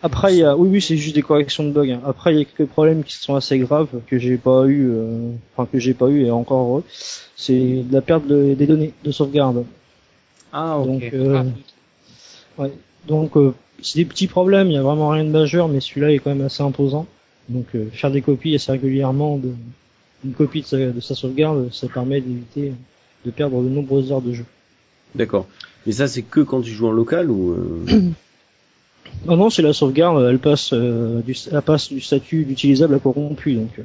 [0.00, 1.90] Après, il y a, oui, oui, c'est juste des corrections de bugs.
[1.90, 2.00] hein.
[2.06, 5.30] Après, il y a quelques problèmes qui sont assez graves que j'ai pas eu, euh,
[5.56, 6.84] enfin que j'ai pas eu et encore heureux.
[7.34, 9.64] C'est la perte de- des données de sauvegarde.
[10.52, 10.86] Ah ok.
[10.86, 11.44] Donc, euh,
[12.58, 12.72] ouais.
[13.06, 14.68] Donc, euh, c'est des petits problèmes.
[14.68, 17.06] Il y a vraiment rien de majeur, mais celui-là est quand même assez imposant.
[17.48, 19.52] Donc, euh, faire des copies assez régulièrement de,
[20.24, 22.72] une copie de sa, de sa sauvegarde, ça permet d'éviter
[23.24, 24.44] de perdre de nombreuses heures de jeu.
[25.14, 25.46] D'accord.
[25.86, 27.86] Mais ça c'est que quand tu joues en local ou euh,
[29.26, 30.24] Non, non, c'est la sauvegarde.
[30.28, 33.54] Elle passe, euh, du, elle passe du statut d'utilisable à corrompu.
[33.54, 33.82] Donc, euh,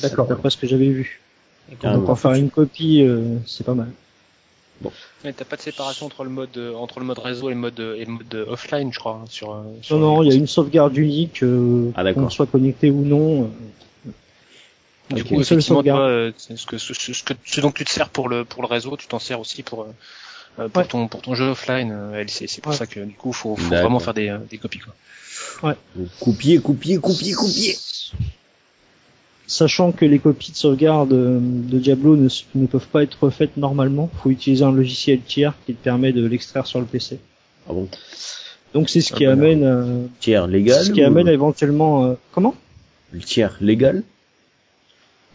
[0.00, 0.26] D'accord.
[0.26, 1.20] d'après ce que j'avais vu.
[1.82, 2.12] Ah, donc bon.
[2.12, 3.90] en faire une copie, euh, c'est pas mal.
[5.24, 7.58] Mais t'as pas de séparation entre le mode euh, entre le mode réseau et le
[7.60, 9.52] mode euh, et le mode euh, offline, je crois, hein, sur.
[9.52, 12.24] euh, sur Non, non, il y a une sauvegarde unique, euh, Ah, d'accord.
[12.24, 13.44] qu'on soit connecté ou non.
[13.44, 14.10] euh,
[15.14, 16.00] Du coup, une seule effectivement, sauvegarde.
[16.00, 18.44] toi, euh, ce que ce, ce- ce que ce dont tu te sers pour le
[18.44, 19.86] pour le réseau, tu t'en sers aussi pour
[20.56, 20.84] pour Ouais.
[20.86, 21.92] ton pour ton jeu offline.
[21.92, 22.46] euh, LC.
[22.48, 22.78] C'est pour Ouais.
[22.78, 25.76] ça que du coup, faut, faut vraiment faire des euh, des copies quoi.
[26.20, 27.76] copier, copier, copier, copier.
[29.52, 34.08] Sachant que les copies de sauvegarde euh, de Diablo ne, peuvent pas être faites normalement,
[34.22, 37.18] faut utiliser un logiciel tiers qui te permet de l'extraire sur le PC.
[37.68, 37.86] Ah bon?
[38.72, 40.82] Donc c'est ce qui Ah, bah, amène, euh, Tiers légal.
[40.82, 42.54] ce qui ou- amène à éventuellement, euh, comment?
[43.12, 44.02] Le tiers légal?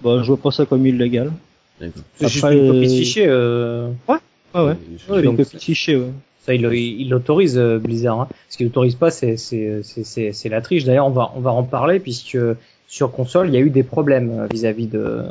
[0.03, 1.31] Bah, je vois pas ça comme illégal.
[1.79, 2.01] D'accord.
[2.15, 3.25] C'est juste une copie de fichier.
[3.27, 3.91] Euh...
[4.07, 4.75] Ah ouais.
[5.09, 6.09] Ouais, une copie de fichier, ouais.
[6.43, 8.21] Ça, il il l'autorise euh, Blizzard.
[8.21, 8.27] Hein.
[8.49, 10.85] Ce qu'il autorise pas, c'est c'est c'est c'est c'est la triche.
[10.85, 12.37] D'ailleurs, on va on va en parler puisque
[12.87, 15.23] sur console, il y a eu des problèmes euh, vis-à-vis de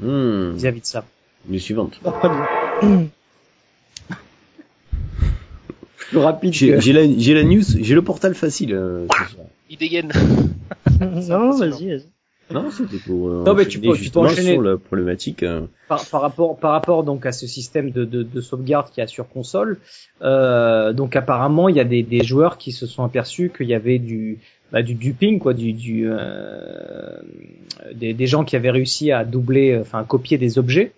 [0.00, 0.52] Hmm.
[0.54, 1.04] vis-à-vis de ça.
[1.48, 2.00] Les suivantes.
[6.08, 6.52] Plus rapide.
[6.52, 8.74] J'ai que- la, la news, j'ai le portal facile.
[8.74, 9.46] euh, soir.
[9.70, 10.10] Il dégaine.
[11.00, 12.04] non, vas-y, vas-y.
[12.52, 13.28] non, c'était pour.
[13.28, 14.52] euh, Non, mais tu enchaîner peux- tu peux enchaîner.
[14.52, 15.42] sur la problématique.
[15.42, 19.00] euh, par, par rapport par rapport donc à ce système de, de, de sauvegarde qu'il
[19.00, 19.78] y a sur console,
[20.22, 23.74] euh, donc apparemment il y a des, des joueurs qui se sont aperçus qu'il y
[23.74, 24.38] avait du
[24.74, 27.16] bah, du duping quoi, du, du euh,
[27.94, 30.90] des, des gens qui avaient réussi à doubler, enfin copier des objets,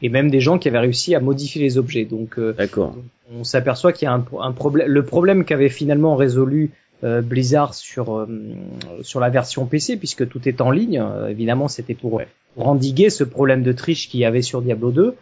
[0.00, 2.06] et même des gens qui avaient réussi à modifier les objets.
[2.06, 2.96] Donc euh, D'accord.
[3.38, 4.88] on s'aperçoit qu'il y a un, un problème.
[4.88, 6.70] Le problème qu'avait finalement résolu
[7.04, 8.26] euh, Blizzard sur euh,
[9.02, 10.98] sur la version PC, puisque tout est en ligne.
[10.98, 12.22] euh, évidemment, c'était pour,
[12.54, 15.14] pour endiguer ce problème de triche qu'il y avait sur Diablo 2,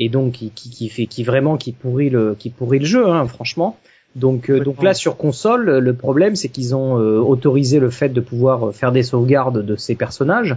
[0.00, 3.08] et donc qui, qui, qui fait qui vraiment qui pourrit le qui pourrit le jeu,
[3.08, 3.78] hein, franchement.
[4.16, 8.10] Donc euh, donc là sur console, le problème c'est qu'ils ont euh, autorisé le fait
[8.10, 10.56] de pouvoir euh, faire des sauvegardes de ces personnages.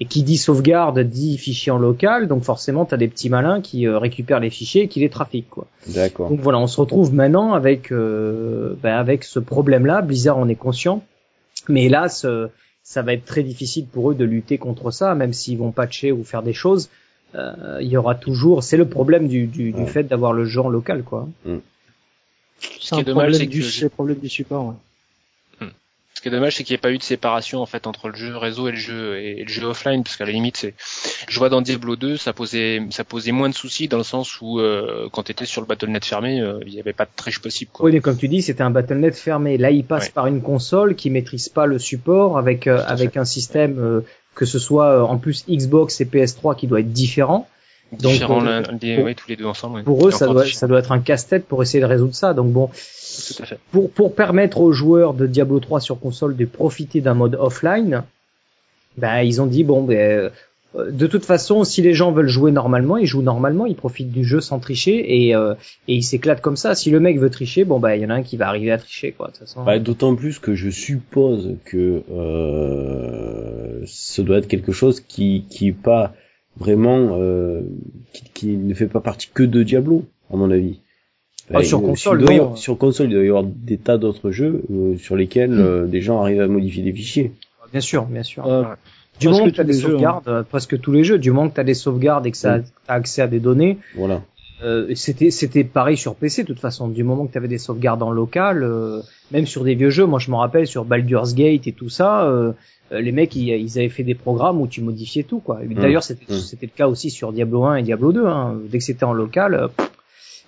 [0.00, 3.86] Et qui dit sauvegarde dit fichier en local, donc forcément t'as des petits malins qui
[3.86, 5.66] euh, récupèrent les fichiers et qui les trafiquent quoi.
[5.88, 6.30] D'accord.
[6.30, 10.02] Donc voilà, on se retrouve maintenant avec euh, ben, avec ce problème-là.
[10.02, 11.02] Blizzard en est conscient,
[11.68, 12.46] mais hélas, euh,
[12.84, 16.12] ça va être très difficile pour eux de lutter contre ça, même s'ils vont patcher
[16.12, 16.88] ou faire des choses.
[17.34, 19.86] euh, il y aura toujours, c'est le problème du, du, du Ouais.
[19.86, 21.28] fait d'avoir le jeu en local, quoi.
[22.60, 24.74] C'est qui un est dommage, problème c'est du, que c'est le problème du support, ouais.
[26.14, 28.08] Ce qui est dommage, c'est qu'il n'y ait pas eu de séparation en fait entre
[28.08, 30.74] le jeu réseau et le jeu et le jeu offline, parce qu'à la limite, c'est,
[31.28, 34.40] je vois dans Diablo 2, ça posait, ça posait moins de soucis dans le sens
[34.40, 37.40] où euh, quand t'étais sur le BattleNet fermé, euh, il n'y avait pas de triche
[37.40, 37.70] possible.
[37.72, 37.86] Quoi.
[37.86, 39.58] Oui, mais comme tu dis, c'était un BattleNet fermé.
[39.58, 40.12] Là, il passe Ouais.
[40.12, 42.82] par une console qui maîtrise pas le support, avec euh,
[43.14, 44.00] un système euh,
[44.34, 47.48] que ce soit euh, en plus Xbox et PS3 qui doit être différent.
[47.92, 49.76] Donc, pour- ouais, tous les deux ensemble.
[49.76, 49.82] ouais.
[49.82, 52.34] Pour eux, ça doit ça doit être un casse-tête pour essayer de résoudre ça.
[52.34, 53.58] Donc bon, Tout à fait.
[53.72, 58.02] pour, pour permettre aux joueurs de Diablo 3 sur console de profiter d'un mode offline,
[58.98, 62.50] ben, ils ont dit bon ben euh, de toute façon, si les gens veulent jouer
[62.52, 65.54] normalement, ils jouent normalement, ils profitent du jeu sans tricher et, euh,
[65.88, 66.74] et ils s'éclatent comme ça.
[66.74, 68.70] Si le mec veut tricher, bon bah il y en a un qui va arriver
[68.70, 69.28] à tricher quoi.
[69.28, 69.62] De toute façon.
[69.64, 75.68] Bah, D'autant plus que je suppose que euh, ce doit être quelque chose qui qui
[75.68, 76.12] est pas
[76.58, 77.62] vraiment euh,
[78.12, 80.80] qui, qui ne fait pas partie que de Diablo à mon avis.
[81.54, 82.42] Ah, sur console, il doit y non.
[82.44, 85.60] avoir- sur console, il doit y avoir des tas d'autres jeux euh, sur lesquels Hmm.
[85.60, 87.32] euh, des gens arrivent à modifier des fichiers.
[87.72, 88.46] Bien sûr, bien sûr.
[88.46, 88.64] Euh,
[89.20, 89.88] du moment que tu as des hein.
[89.88, 92.36] sauvegardes, euh, presque tous les jeux, du moment que tu as des sauvegardes et que
[92.36, 92.64] ça Mm.
[92.88, 94.22] as accès à des données, Voilà.
[94.62, 96.88] euh, c'était c'était pareil sur PC de toute façon.
[96.88, 99.00] Du moment que tu avais des sauvegardes en local, euh,
[99.32, 102.26] même sur des vieux jeux, moi je me rappelle sur Baldur's Gate et tout ça,
[102.28, 102.52] euh,
[102.90, 105.60] les mecs ils, ils avaient fait des programmes où tu modifiais tout quoi.
[105.64, 106.38] D'ailleurs c'était Mm.
[106.38, 108.26] c'était le cas aussi sur Diablo 1 et Diablo 2.
[108.26, 108.58] Hein.
[108.70, 109.54] Dès que c'était en local.
[109.54, 109.90] euh, pff.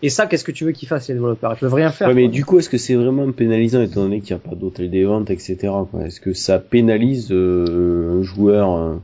[0.02, 1.52] et ça, qu'est-ce que tu veux qu'ils fassent les développeurs?
[1.54, 2.08] Ils peuvent rien faire.
[2.08, 2.32] Ouais, mais quoi.
[2.32, 5.04] du coup, est-ce que c'est vraiment pénalisant étant donné qu'il n'y a pas d'hôtel des
[5.04, 5.56] ventes, etc.
[5.90, 6.06] quoi?
[6.06, 8.94] Est-ce que ça pénalise euh, un joueur euh,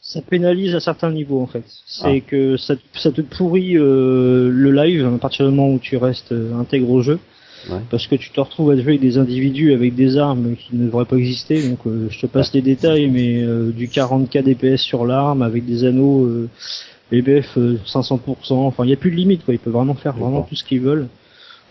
[0.00, 1.62] Ça pénalise à certains niveaux en fait.
[1.86, 2.30] C'est Ah.
[2.30, 6.32] que ça, ça te pourrit euh, le live à partir du moment où tu restes
[6.32, 7.18] euh, intègre au jeu.
[7.70, 7.78] Ouais.
[7.90, 10.86] Parce que tu te retrouves à jouer avec des individus avec des armes qui ne
[10.86, 11.68] devraient pas exister.
[11.68, 15.64] Donc euh, je te passe les détails, mais euh, du 40k DPS sur l'arme avec
[15.64, 16.48] des anneaux euh,
[17.12, 18.18] EBF euh, 500%.
[18.50, 19.54] Enfin, il n'y a plus de limite quoi.
[19.54, 21.08] Ils peuvent vraiment faire vraiment tout ce qu'ils veulent.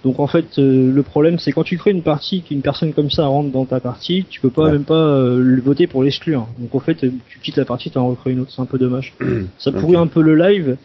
[0.04, 3.10] Donc en fait, euh, le problème c'est quand tu crées une partie, qu'une personne comme
[3.10, 4.72] ça rentre dans ta partie, tu peux pas Ouais.
[4.74, 6.46] même pas euh, le voter pour l'exclure.
[6.60, 8.66] Donc en fait, euh, tu quittes la partie, tu en recrées une autre, c'est un
[8.66, 9.14] peu dommage.
[9.58, 10.76] ça pourrit un peu le live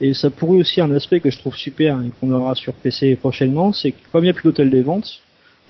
[0.00, 3.16] et ça pourrit aussi un aspect que je trouve super et qu'on aura sur PC
[3.16, 5.20] prochainement, c'est que comme il n'y a plus d'hôtel des ventes,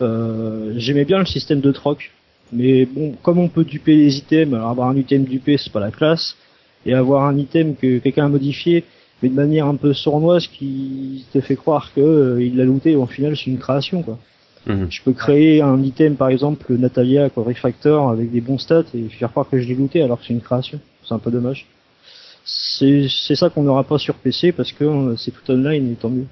[0.01, 2.11] euh, j'aimais bien le système de troc.
[2.53, 5.81] Mais bon, comme on peut duper les items, alors avoir un item dupé c'est pas
[5.81, 6.37] la classe,
[6.87, 8.85] et avoir un item que quelqu'un a modifié,
[9.23, 12.97] mais de manière un peu sournoise qui te fait croire que euh, il l'a looté,
[12.97, 14.19] au final c'est une création quoi.
[14.67, 14.89] Mhm.
[14.91, 19.09] Je peux créer un item par exemple Natalia quoi, Refactor avec des bons stats et
[19.09, 20.81] faire croire que je l'ai looté alors que c'est une création.
[21.03, 21.67] C'est un peu dommage.
[22.53, 25.95] C'est c'est ça qu'on n'aura pas sur PC parce que euh, c'est tout online et
[25.95, 26.27] tant mieux.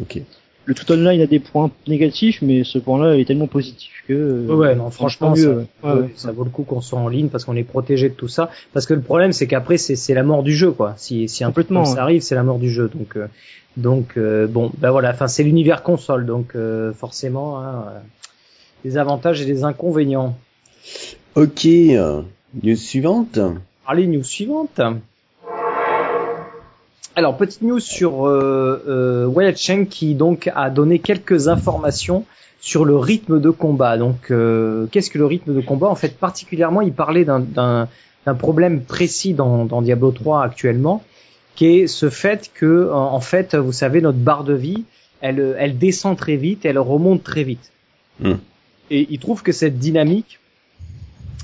[0.00, 0.20] Ok.
[0.64, 4.54] Le tout online a des points négatifs mais ce point-là est tellement positif que euh,
[4.54, 5.48] Ouais, non, franchement, ça, mieux.
[5.56, 5.64] ouais.
[5.82, 6.12] Ouais, ouais, ouais.
[6.14, 8.50] ça vaut le coup qu'on soit en ligne parce qu'on est protégé de tout ça.
[8.72, 10.94] Parce que le problème, c'est qu'après, c'est c'est la mort du jeu, quoi.
[10.96, 11.98] Si, si un truc Complètement, ça ouais.
[12.00, 12.88] arrive, c'est la mort du jeu.
[12.94, 13.26] Donc, euh,
[13.76, 15.10] donc, euh, bon, ben voilà.
[15.10, 17.98] Enfin, c'est l'univers console, donc euh, forcément, hein, euh,
[18.84, 20.38] des avantages et des inconvénients.
[21.34, 21.66] Ok.
[21.66, 22.22] euh,
[22.62, 23.40] News suivante.
[23.86, 24.80] Allez, news suivante.
[27.14, 32.24] Alors, petite news sur euh, euh, Wyatt Cheng qui donc a donné quelques informations
[32.60, 33.98] sur le rythme de combat.
[33.98, 35.88] Donc, euh, qu'est-ce que le rythme de combat?
[35.88, 37.88] En fait, particulièrement, il parlait d'un-
[38.38, 41.02] problème précis dans, dans Diablo 3 actuellement,
[41.56, 44.84] qui est ce fait que, en en fait, vous savez, notre barre de vie,
[45.20, 47.72] elle, elle descend très vite, elle remonte très vite.
[48.20, 48.34] Hmm.
[48.90, 50.38] Et il trouve que cette dynamique,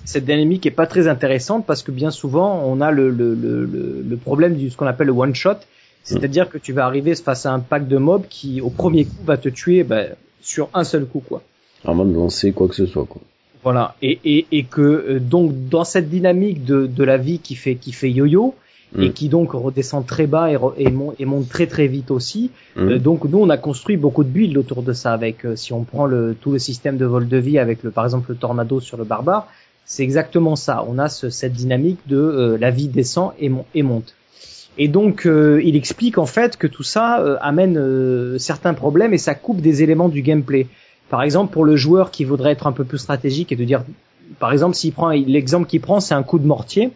[0.05, 3.65] cette dynamique est pas très intéressante parce que bien souvent on a le, le, le,
[3.67, 5.57] le- problème du ce qu'on appelle le one shot,
[6.03, 9.23] c'est-à-dire que tu vas arriver face à un pack de mobs qui au premier coup
[9.25, 10.09] va te tuer ben,
[10.41, 11.43] sur un seul coup quoi.
[11.85, 13.21] Avant de lancer quoi que ce soit, quoi.
[13.63, 17.55] Voilà et, et, et que euh, donc dans cette dynamique de, de la vie qui
[17.55, 18.55] fait qui fait yo-yo
[18.99, 19.13] et Mm.
[19.13, 22.51] qui donc redescend très bas et, re- et, mon- et monte très très vite aussi,
[22.75, 22.89] Mhm.
[22.89, 25.75] euh, donc nous on a construit beaucoup de builds autour de ça avec euh, si
[25.75, 28.37] on prend le tout le système de vol de vie avec le par exemple le
[28.37, 29.47] tornado sur le barbare,
[29.91, 30.85] c'est exactement ça.
[30.87, 34.15] On a ce- cette dynamique de euh, la vie descend et, mon- et monte.
[34.77, 39.13] Et donc euh, il explique en fait que tout ça euh, amène euh, certains problèmes
[39.15, 40.67] et ça coupe des éléments du gameplay.
[41.09, 43.83] Par exemple pour le joueur qui voudrait être un peu plus stratégique et de dire
[44.39, 46.91] par exemple s'il prend l'exemple qu'il prend c'est un coup de mortier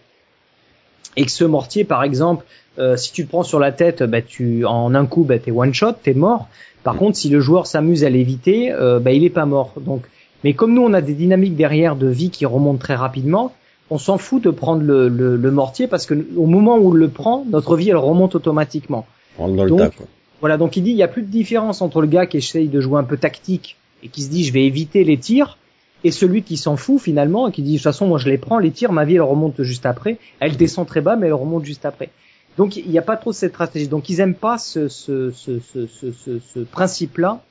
[1.16, 2.44] et que ce mortier par exemple
[2.78, 5.50] euh, si tu le prends sur la tête, bah, tu en un coup, bah, t'es
[5.50, 6.48] one shot, t'es mort.
[6.84, 9.74] Par contre, si le joueur s'amuse à l'éviter, euh, bah, il est pas mort.
[9.78, 10.04] Donc,
[10.44, 13.52] mais comme nous, on a des dynamiques derrière de vie qui remontent très rapidement,
[13.90, 16.92] on s'en fout de prendre le, le, le mortier parce que au moment où on
[16.92, 19.06] le prend, notre vie elle remonte automatiquement.
[19.38, 20.06] Le donc, tas, quoi.
[20.40, 22.68] Voilà, donc il dit il y a plus de différence entre le gars qui essaye
[22.68, 25.58] de jouer un peu tactique et qui se dit je vais éviter les tirs
[26.04, 28.38] et celui qui s'en fout finalement et qui dit de toute façon moi je les
[28.38, 31.34] prends les tirs, ma vie elle remonte juste après, elle descend très bas mais elle
[31.34, 32.10] remonte juste après.
[32.56, 33.88] Donc il n'y a pas trop cette stratégie.
[33.88, 37.42] Donc ils aiment pas ce, ce, ce, ce, ce, ce, ce principe-là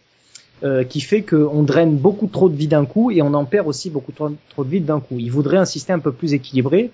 [0.64, 3.68] euh, qui fait qu'on draine beaucoup trop de vie d'un coup et on en perd
[3.68, 5.18] aussi beaucoup trop, trop de vie d'un coup.
[5.20, 6.92] Ils voudraient un système un peu plus équilibré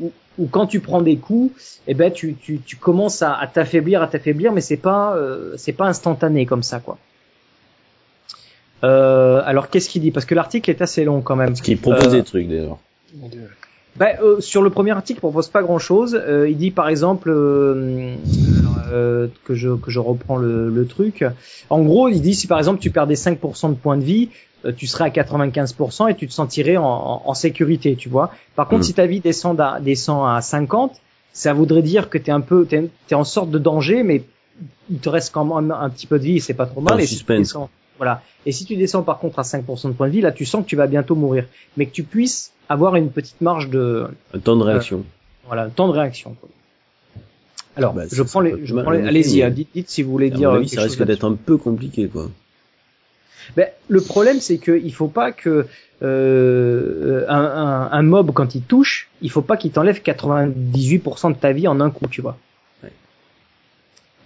[0.00, 3.46] où, où quand tu prends des coups, eh ben tu, tu, tu commences à, à
[3.46, 6.98] t'affaiblir, à t'affaiblir, mais c'est pas euh, c'est pas instantané comme ça quoi.
[8.82, 10.10] Euh, alors qu'est-ce qu'il dit?
[10.10, 11.48] Parce que l'article est assez long quand même.
[11.50, 12.78] Parce qu'il propose Euh, des trucs, d'ailleurs.
[13.96, 16.14] bah, euh, sur le premier article, il propose pas grand-chose.
[16.14, 17.30] Euh, il dit par exemple,
[19.44, 21.24] que je que je reprends le, le truc.
[21.70, 24.28] En gros, il dit si par exemple tu perdais 5% de points de vie,
[24.64, 28.30] euh, tu serais à 95% et tu te sentirais en, en, en sécurité, tu vois.
[28.56, 28.84] Par contre, Mm.
[28.84, 31.00] si ta vie descend à, descend à 50,
[31.32, 34.22] ça voudrait dire que t'es un peu t'es es en sorte de danger, mais
[34.90, 36.94] il te reste quand même un petit peu de vie, c'est pas trop mal.
[36.94, 37.38] Un et si tu suspense.
[37.38, 38.22] descends, voilà.
[38.46, 40.62] Et si tu descends par contre à 5% de points de vie, là tu sens
[40.64, 44.38] que tu vas bientôt mourir, mais que tu puisses avoir une petite marge de Un
[44.38, 45.04] temps de réaction.
[45.46, 46.36] voilà, temps de réaction.
[46.40, 46.48] Quoi.
[47.76, 50.28] Alors, Bah, je prends les, je prends les- allez-y, hein, dites, dites si vous voulez
[50.32, 52.30] À dire mon euh, avis, ça risque d'être un peu compliqué, quoi.
[53.56, 55.66] Ben, le problème, c'est qu'il faut pas que
[56.02, 61.36] euh, un, un, un mob quand il touche, il faut pas qu'il t'enlève 98% de
[61.36, 62.38] ta vie en un coup, tu vois.
[62.82, 62.90] Ouais.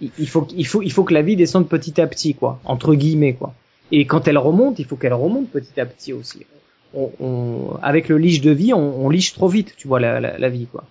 [0.01, 2.59] Il, il faut, il faut, il faut que la vie descende petit à petit, quoi,
[2.65, 3.53] entre guillemets, quoi.
[3.91, 6.45] Et quand elle remonte, il faut qu'elle remonte petit à petit aussi.
[6.93, 10.19] On, on- avec le liche de vie, on, on liche trop vite, tu vois, la,
[10.19, 10.83] la, la vie, quoi.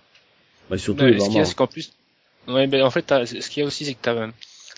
[0.69, 1.93] Bah, surtout les ce qu'il y a, c'est qu'en plus,
[2.49, 4.27] ouais, ben en fait, t'as- ce qu'il y a aussi, c'est que t'as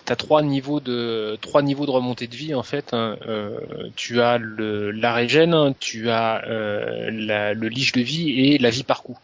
[0.08, 2.92] as trois niveaux de trois niveaux de remontée de vie en fait.
[2.92, 3.16] hein.
[3.26, 3.58] Euh,
[3.96, 8.70] tu as le la régène, tu as euh, la, le liche de vie et la
[8.70, 9.18] vie par coup.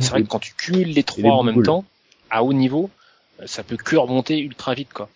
[0.00, 1.84] Et C'est vrai que quand tu cumules les trois en même temps,
[2.30, 2.90] à haut niveau,
[3.46, 5.08] ça peut que remonter ultra vite quoi.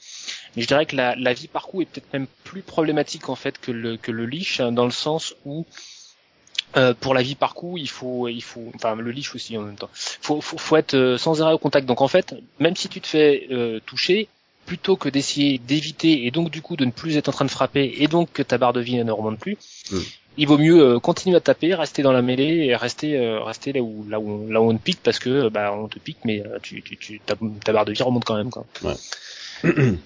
[0.56, 3.34] Mais je dirais que la, la vie par coup est peut-être même plus problématique en
[3.36, 5.66] fait que le que le liche hein, dans le sens où
[6.76, 9.62] euh, pour la vie par coup, il faut, il faut, enfin le liche aussi en
[9.62, 9.90] même temps.
[9.94, 11.86] Faut, faut, faut être euh, sans arrêt au contact.
[11.86, 14.28] Donc en fait, même si tu te fais euh, toucher,
[14.66, 17.50] plutôt que d'essayer d'éviter et donc du coup de ne plus être en train de
[17.50, 19.56] frapper et donc que ta barre de vie ne remonte plus,
[19.90, 19.96] Mm.
[20.36, 23.72] il vaut mieux euh, continuer à taper, rester dans la mêlée et rester, euh, rester
[23.72, 25.98] là où, là où, on- là où on te pique parce que bah on te
[25.98, 28.66] pique, mais tu, tu, tu ta, ta barre de vie remonte quand même quoi.
[28.82, 28.92] Ouais.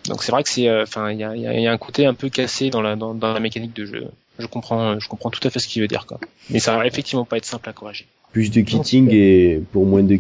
[0.07, 1.79] donc c'est vrai que c'est, euh, enfin il y a, y, a, y a un
[1.79, 4.07] côté un peu cassé dans la, dans, dans la mécanique de jeu.
[4.39, 6.19] Je comprends, je comprends tout à fait ce qu'il veut dire quoi.
[6.51, 8.07] Mais ça va effectivement pas être simple à corriger.
[8.33, 10.19] Plus de kitting et pour moins de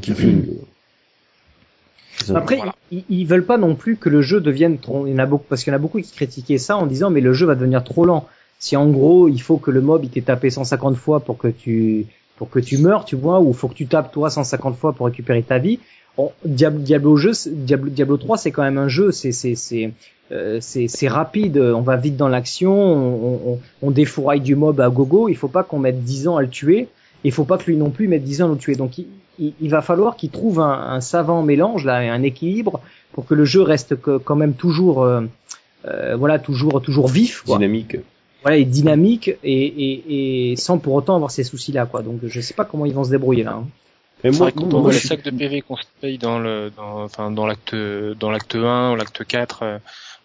[2.22, 2.36] ça.
[2.36, 2.74] Après, Voilà.
[2.90, 5.06] ils, ils veulent pas non plus que le jeu devienne trop.
[5.06, 6.86] Il y en a beaucoup parce qu'il y en a beaucoup qui critiquaient ça en
[6.86, 8.26] disant mais le jeu va devenir trop lent.
[8.58, 11.48] Si en gros il faut que le mob il t'ait tapé 150 fois pour que
[11.48, 14.92] tu pour que tu meurs, tu vois, ou faut que tu tapes toi 150 fois
[14.92, 15.78] pour récupérer ta vie.
[16.16, 19.54] Bon, Diablo, Diablo jeu, c'est- Diablo, Diablo 3 c'est quand même un jeu, c'est c'est
[19.54, 19.92] c'est
[20.30, 24.80] euh, c'est c'est rapide, on va vite dans l'action, on, on, on défouraille du mob
[24.80, 25.28] à gogo.
[25.28, 26.88] Il faut pas qu'on mette 10 ans à le tuer.
[27.24, 28.74] Il faut pas que lui non plus mette 10 ans à le tuer.
[28.74, 29.06] Donc il,
[29.38, 32.80] il, il va falloir qu'il trouve un, un savant mélange là, un équilibre
[33.12, 35.22] pour que le jeu reste que- quand même toujours euh,
[35.86, 37.56] euh, voilà toujours toujours vif quoi.
[37.58, 37.96] Dynamique.
[38.42, 42.02] Voilà, et dynamique et, et, et sans pour autant avoir ces soucis là quoi.
[42.02, 43.52] Donc je sais pas comment ils vont se débrouiller là.
[43.60, 43.66] hein.
[44.30, 46.38] C'est moi, vrai quand moi, on voit suis- sacs de PV qu'on se paye dans
[46.38, 49.78] le, dans, enfin, dans l'acte, dans l'acte 1 ou l'acte 4, euh,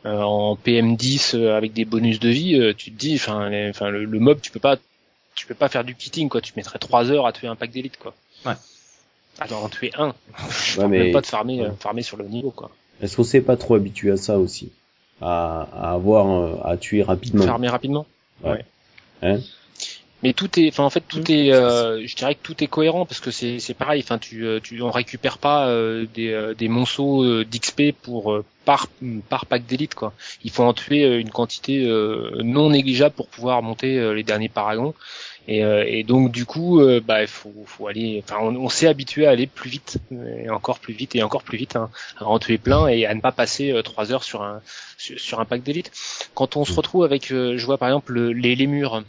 [0.06, 3.70] euh, en PM10 euh, avec des bonus de vie, euh, tu te dis, enfin, les-
[3.70, 4.78] enfin, le, le mob, tu peux pas,
[5.36, 6.42] tu peux pas faire du kitting, quoi.
[6.42, 8.14] Tu mettrais 3 heures à tuer un pack d'élite, quoi.
[8.46, 8.54] Ouais.
[9.40, 10.14] À en tuer un.
[10.50, 11.68] Je Ouais, mais- même pas de farmer, ouais.
[11.68, 12.70] euh, farmer sur le niveau, quoi.
[13.02, 14.72] Est-ce qu'on s'est pas trop habitué à ça aussi?
[15.22, 17.44] À, à avoir, à tuer rapidement?
[17.46, 18.06] Farmer rapidement?
[19.24, 19.40] Hein?
[20.24, 23.06] Mais tout est, enfin en fait tout est, euh, je dirais que tout est cohérent
[23.06, 24.02] parce que c'est c'est pareil.
[24.04, 28.34] Enfin tu euh, tu on récupère pas euh, des euh, des monceaux euh, d'XP pour
[28.34, 28.88] euh, par
[29.30, 30.14] par pack d'élite quoi.
[30.44, 34.50] Il faut en tuer une quantité euh, non négligeable pour pouvoir monter euh, les derniers
[34.50, 34.96] paragons.
[35.50, 38.22] Et, euh, et donc du coup, bah il faut faut aller.
[38.24, 39.98] Enfin on, on s'est habitué à aller plus vite
[40.44, 43.14] et encore plus vite et encore plus vite hein, à en tuer plein et à
[43.14, 44.62] ne pas passer euh, trois heures sur un
[44.98, 45.92] sur, sur un pack d'élite.
[46.34, 49.04] Quand on se retrouve avec, euh, je vois par exemple le- les les murs.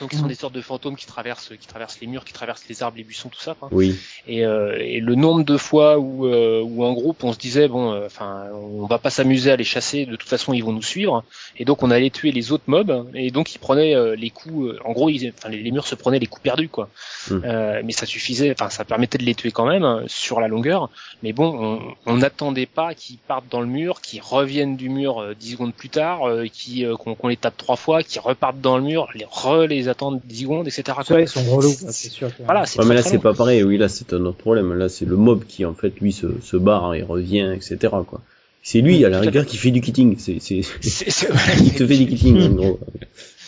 [0.00, 0.28] Donc, ils sont Mhm.
[0.28, 3.04] des sortes de fantômes qui traversent, qui traversent les murs, qui traversent les arbres, les
[3.04, 3.54] buissons, tout ça.
[3.58, 3.68] Quoi.
[3.72, 3.96] Oui.
[4.26, 7.68] Et, euh, et le nombre de fois où, euh, où en groupe on se disait
[7.68, 10.06] bon, euh, enfin, on va pas s'amuser à les chasser.
[10.06, 11.24] De toute façon, ils vont nous suivre.
[11.58, 13.10] Et donc, on allait tuer les autres mobs.
[13.14, 14.68] Et donc, ils prenaient euh, les coups.
[14.74, 16.88] euh, en gros, ils, enfin, les, les murs se prenaient les coups perdus, quoi.
[17.30, 18.50] Euh, mais ça suffisait.
[18.52, 20.88] Enfin, ça permettait de les tuer quand même hein, sur la longueur.
[21.22, 25.34] Mais bon, on- n'attendait pas qu'ils partent dans le mur, qu'ils reviennent du mur euh,
[25.34, 28.60] 10 secondes plus tard, euh, qui euh, qu'on qu'on les tape trois fois, qu'ils repartent
[28.60, 30.98] dans le mur, les re les attendent 10 secondes, etc.
[31.06, 32.30] Ceux-là ils sont relous, c'est sûr.
[32.44, 33.62] Voilà, c'est Ouais, très, mais là c'est pas pareil.
[33.62, 34.74] Oui, là c'est un autre problème.
[34.74, 37.78] Là c'est le mob qui en fait lui se, se barre et revient, etc.
[38.06, 38.20] Quoi.
[38.62, 40.16] C'est lui à la rigueur qui fait du kitting.
[40.18, 41.28] C'est c'est C'est- c'est-
[41.64, 42.80] il te fait du kitting en gros.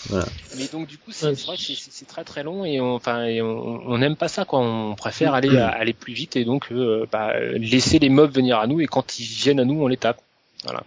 [0.08, 0.26] Voilà.
[0.58, 3.24] Mais donc du coup, c'est Ouais, vrai que c'est- très très long et on, enfin,
[3.26, 4.58] et on on n'aime pas ça quoi.
[4.60, 8.66] On préfère aller aller plus vite et donc euh, bah, laisser les mobs venir à
[8.66, 10.20] nous et quand ils viennent à nous, on les tape.
[10.64, 10.82] Voilà.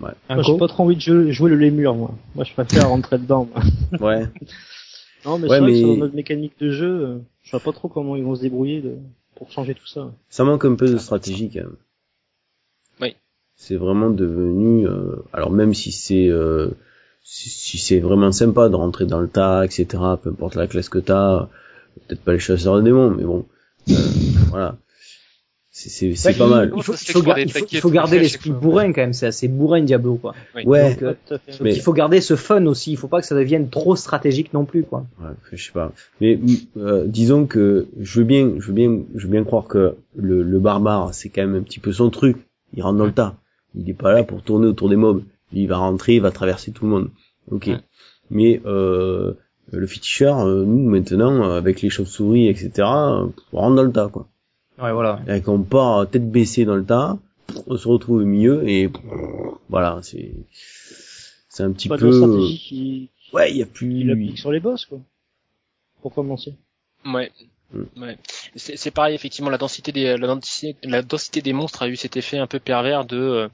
[0.00, 2.14] Moi, Un j'ai pas trop envie de jouer, jouer le lémur, moi.
[2.34, 3.48] Moi, je préfère rentrer dedans.
[3.52, 3.62] moi.
[4.00, 4.26] Ouais.
[5.24, 7.60] Non, mais Ouais, c'est vrai mais- que sur notre mécanique de jeu, euh, je vois
[7.60, 8.96] pas trop comment ils vont se débrouiller de...
[9.36, 10.10] pour changer tout ça.
[10.30, 11.76] Ça manque un peu de stratégie quand même.
[13.00, 13.14] Oui.
[13.54, 14.86] C'est vraiment devenu.
[14.88, 16.70] euh, alors même si c'est euh,
[17.22, 19.86] si, si c'est vraiment sympa de rentrer dans le tas, etc.
[20.22, 21.48] Peu importe la classe que t'as,
[22.08, 23.46] peut-être pas les chasseurs de démons, mais bon,
[23.90, 23.94] euh,
[24.48, 24.76] voilà.
[25.74, 26.72] C'est c'est c'est Ouais, pas il- mal.
[26.76, 29.14] Il faut, il faut il faut- il taquets faut tout garder l'esprit bourrin quand même,
[29.14, 30.34] c'est assez bourrin Diablo quoi.
[30.54, 30.64] Oui.
[30.66, 31.38] Ouais, Donc, euh.
[31.62, 34.52] Mais- il faut garder ce fun aussi, il faut pas que ça devienne trop stratégique
[34.52, 35.06] non plus quoi.
[35.18, 35.90] Ouais, je sais pas.
[36.20, 36.38] Mais
[36.76, 40.42] euh, disons que je veux bien, je veux bien, je veux bien croire que le,
[40.42, 42.36] le barbare, c'est quand même un petit peu son truc.
[42.74, 43.36] Il rentre dans le tas.
[43.74, 45.22] Il est pas là pour tourner autour des mobs.
[45.54, 47.08] Il va rentrer, il va traverser tout le monde.
[47.50, 47.66] Ok.
[47.68, 47.78] Ouais.
[48.30, 49.32] Mais euh,
[49.70, 54.08] le féticheur, euh, nous maintenant, avec les chauves-souris, etc., euh, on rentre dans le tas,
[54.12, 54.28] quoi.
[54.82, 55.20] Ouais voilà.
[55.28, 57.18] Et quand on part tête baissée dans le tas,
[57.66, 58.90] on se retrouve au milieu et
[59.68, 60.32] voilà, c'est
[61.48, 62.10] c'est un petit Pas peu.
[62.12, 64.04] stratégie qui, Ouais, il y a plus.
[64.04, 64.98] l'applique sur les boss, quoi.
[66.02, 66.54] Pour commencer.
[67.06, 67.30] Ouais.
[67.72, 68.02] Mm.
[68.02, 68.18] Ouais.
[68.56, 71.96] C'est c'est pareil effectivement la densité des la densité, la densité des monstres a eu
[71.96, 73.48] cet effet un peu pervers de euh,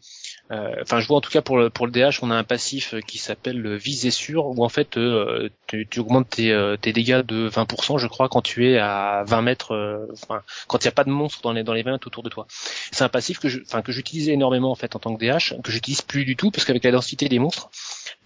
[0.51, 2.95] enfin je vois en tout cas pour le pour le DH on a un passif
[2.95, 6.77] euh, qui s'appelle le visé sûr où en fait euh, tu, tu augmentes tes, euh,
[6.77, 10.83] tes dégâts de 20% je crois quand tu es à 20 mètres euh, enfin quand
[10.83, 12.47] il n'y a pas de monstres dans les dans les 20 mètres autour de toi.
[12.93, 15.61] C'est un passif que je enfin que j'utilisais énormément en fait en tant que DH
[15.63, 17.71] que j'utilise plus du tout parce qu'avec la densité des monstres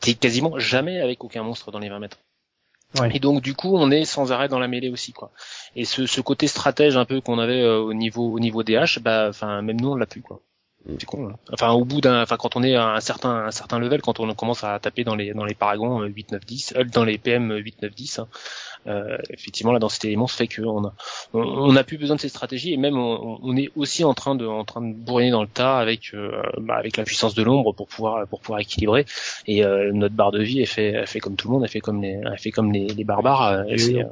[0.01, 2.19] t'es quasiment jamais avec aucun monstre dans les 20 mètres.
[3.01, 3.11] Ouais.
[3.15, 5.33] Et donc du coup, on est sans arrêt dans la mêlée aussi, quoi.
[5.77, 8.99] Et ce, ce côté stratège un peu qu'on avait euh, au niveau au niveau DH,
[9.01, 10.41] bah, enfin même nous on l'a plus, quoi.
[10.99, 11.29] C'est con.
[11.29, 11.37] hein.
[11.53, 14.19] Enfin au bout d'un, enfin quand on est à un certain un certain level, quand
[14.19, 17.05] on commence à taper dans les dans les paragons euh, 8, 9, 10, euh, dans
[17.05, 18.29] les PM 8, 9, 10, hein,
[18.89, 20.93] euh, effectivement la densité monstres fait que on a
[21.35, 24.13] on, on a plus besoin de ces stratégies et même on, on est aussi en
[24.13, 27.35] train de en train de bourriner dans le tas avec euh, bah, avec la puissance
[27.35, 29.07] de l'ombre pour pouvoir pour pouvoir équilibrer
[29.47, 31.71] et euh, notre barre de vie elle fait elle fait comme tout le monde elle
[31.71, 34.09] fait comme les elle fait comme les, les barbares euh, fait, euh,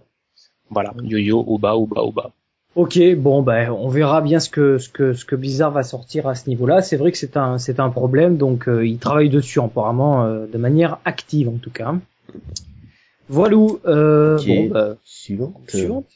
[0.71, 2.31] voilà yo-yo au bas au bas au bas
[2.77, 6.29] Ok, bon ben on verra bien ce que ce que ce que Blizzard va sortir
[6.29, 6.83] à ce niveau-là.
[6.83, 10.47] C'est vrai que c'est un c'est un problème, donc euh, ils travaillent dessus apparemment euh,
[10.47, 11.95] de manière active en tout cas.
[13.29, 13.57] Voilà.
[13.87, 15.53] Euh, bon, bah, Suivant.
[15.67, 16.07] suivante.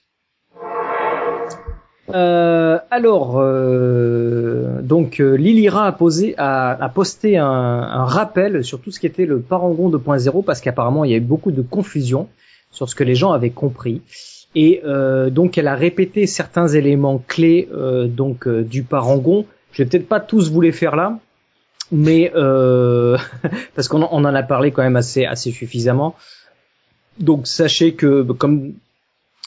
[2.15, 8.81] Euh, alors, euh, donc euh, Lilira a posé, a, a posté un, un rappel sur
[8.81, 11.63] tout ce qui était le Parangon 2.0 parce qu'apparemment il y a eu beaucoup de
[11.63, 12.29] confusion
[12.71, 14.03] sur ce que les gens avaient compris
[14.55, 19.47] et euh, donc elle a répété certains éléments clés euh, donc euh, du Parangon.
[19.73, 21.19] Je vais peut-être pas tous vous les faire là,
[21.91, 23.17] mais euh,
[23.75, 26.15] parce qu'on en- a parlé quand même assez assez suffisamment.
[27.19, 28.73] Donc sachez que comme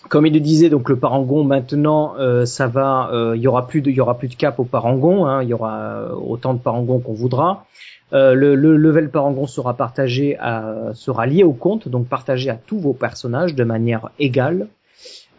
[0.09, 3.67] comme il le disait, donc le parangon maintenant, euh, ça va, euh, il y aura
[3.67, 6.53] plus de, il y aura plus de cap au parangon, hein, il y aura autant
[6.53, 7.65] de parangons qu'on voudra.
[8.13, 12.79] Le, le level parangon sera partagé, à, sera lié au compte, donc partagé à tous
[12.79, 14.67] vos personnages de manière égale.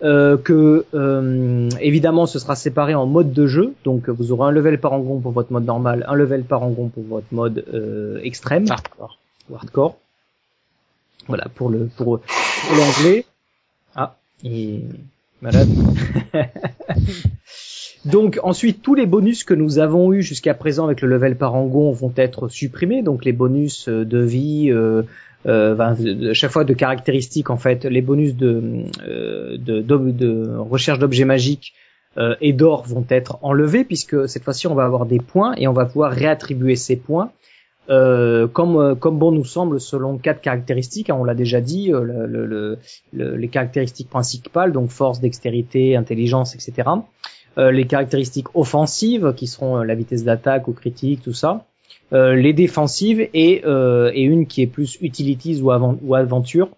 [0.01, 4.53] Euh, que euh, évidemment ce sera séparé en mode de jeu, donc vous aurez un
[4.53, 9.19] level parangon pour votre mode normal, un level parangon pour votre mode euh, extrême hardcore
[9.51, 9.97] ou hardcore.
[11.27, 13.25] Voilà pour le pour, pour l'anglais.
[13.97, 14.85] Ah, et
[15.43, 15.69] malade.
[18.05, 21.91] donc ensuite tous les bonus que nous avons eu jusqu'à présent avec le level parangon
[21.91, 23.03] vont être supprimés.
[23.03, 24.71] Donc les bonus euh, de vie,
[25.49, 30.15] euh, de- de- chaque fois de caractéristiques en fait, les bonus de euh, de, d'ob-
[30.17, 31.73] de recherche d'objets magiques
[32.19, 35.67] euh, et d'or vont être enlevés puisque cette fois-ci on va avoir des points et
[35.69, 37.31] on va pouvoir réattribuer ces points
[37.91, 41.09] euh, comme comme bon nous semble selon quatre caractéristiques.
[41.11, 42.79] hein, on l'a déjà dit, le, le- le-
[43.15, 46.89] le- les caractéristiques principales, donc force, dextérité, intelligence, etc.
[47.57, 51.65] Euh, les caractéristiques offensives qui seront la vitesse d'attaque ou critique, tout ça.
[52.13, 56.71] Euh, les défensives et, euh, et une qui est plus utilities ou, avan- ou aventure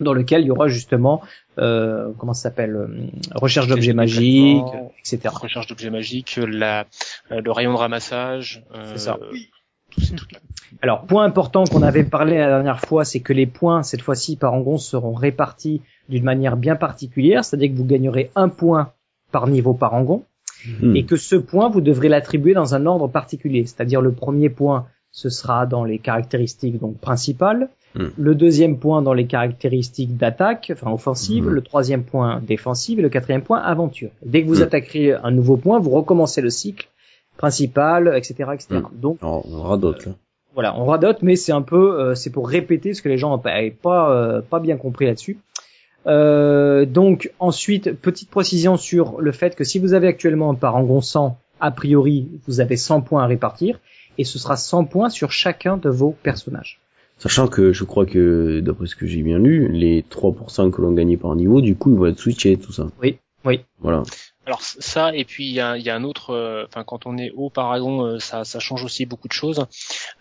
[0.00, 1.22] dans lequel il y aura justement
[1.58, 2.88] euh, comment ça s'appelle
[3.34, 4.62] recherche d'objets magiques,
[5.00, 5.20] etc.
[5.32, 6.86] recherche d'objets magiques la
[7.30, 9.18] le rayon de ramassage C'est ça.
[9.90, 10.38] tous ces trucs là
[10.82, 14.36] Alors, point important qu'on avait parlé la dernière fois, c'est que les points, cette fois-ci,
[14.36, 18.92] par Angon, seront répartis d'une manière bien particulière, c'est-à-dire que vous gagnerez un point
[19.32, 19.94] par niveau par
[20.80, 20.96] Hmm.
[20.96, 24.86] et que ce point, vous devrez l'attribuer dans un ordre particulier, c'est-à-dire le premier point,
[25.12, 28.08] ce sera dans les caractéristiques donc principales, Hmm.
[28.18, 31.50] le deuxième point dans les caractéristiques d'attaque, enfin offensive, Hmm.
[31.50, 34.10] le troisième point défensive, et le quatrième point aventure.
[34.24, 36.88] Dès que vous attaquerez un nouveau point, vous recommencez le cycle
[37.38, 38.80] principal, etc., etc.
[38.92, 40.14] Donc on d'autres là.
[40.54, 43.36] voilà, on radote, mais c'est un peu, euh, c'est pour répéter ce que les gens
[43.36, 45.38] n'avaient pas, euh, pas bien compris là-dessus.
[46.08, 51.00] Euh, donc ensuite, petite précision sur le fait que si vous avez actuellement un parangon
[51.00, 53.80] 100, a priori, vous avez 100 points à répartir,
[54.16, 56.80] et ce sera 100 points sur chacun de vos personnages.
[57.18, 60.92] Sachant que je crois que, d'après ce que j'ai bien lu, les 3% que l'on
[60.92, 62.86] gagnait par niveau, du coup, ils vont être switchés, tout ça.
[63.02, 63.64] Oui, oui.
[63.80, 64.04] Voilà.
[64.48, 67.04] Alors ça et puis il y a, il y a un autre, euh, enfin quand
[67.04, 69.66] on est au Paragon, euh, ça, ça change aussi beaucoup de choses.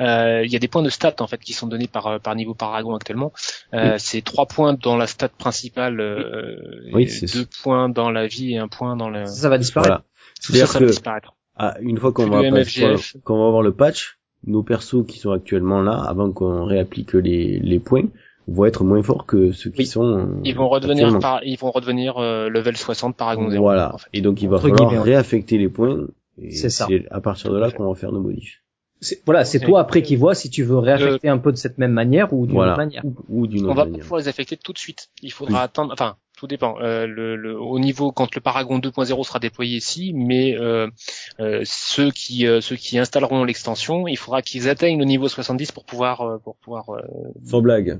[0.01, 2.35] Euh, il y a des points de stats en fait qui sont donnés par par
[2.35, 3.31] niveau Paragon actuellement.
[3.73, 6.57] Euh, C'est trois points dans la stat principale, euh,
[6.91, 9.25] Oui, et c'est deux points dans la vie et un point dans le.
[9.27, 9.87] Ça, ça va disparaître.
[9.89, 10.03] Voilà.
[10.41, 11.33] Ça, C'est-à-dire ça va que disparaître.
[11.55, 15.93] ah, une fois qu'on va, va avoir le patch, nos persos qui sont actuellement là,
[16.05, 18.09] avant qu'on réapplique les, les points,
[18.47, 19.85] vont être moins forts que ceux qui Oui.
[19.85, 20.03] sont.
[20.19, 23.61] euh, Ils vont redevenir par, ils vont redevenir euh, level 60 Paragon 0.
[23.61, 23.93] Voilà.
[23.93, 24.07] en fait.
[24.13, 26.07] Et donc il va Entre falloir réaffecter les points.
[26.51, 26.87] C'est ça.
[27.11, 28.61] à partir de là qu'on va faire nos modifs.
[28.99, 31.77] C'est- Voilà, c'est toi après qui vois si tu veux réaffecter un peu de cette
[31.77, 32.71] même manière ou d'une Voilà.
[32.73, 33.03] autre manière.
[33.05, 35.09] Ou, ou d'une On autre va pas pouvoir les affecter tout de suite.
[35.21, 35.91] Il faudra attendre.
[35.93, 36.77] Enfin, tout dépend.
[36.81, 40.87] Euh, le, le- au niveau quand le Paragon 2.0 sera déployé ici, mais euh,
[41.39, 45.71] euh, ceux qui euh, ceux qui installeront l'extension, il faudra qu'ils atteignent le niveau 70
[45.71, 47.01] pour pouvoir euh, pour pouvoir euh,
[47.45, 47.99] Sans blague.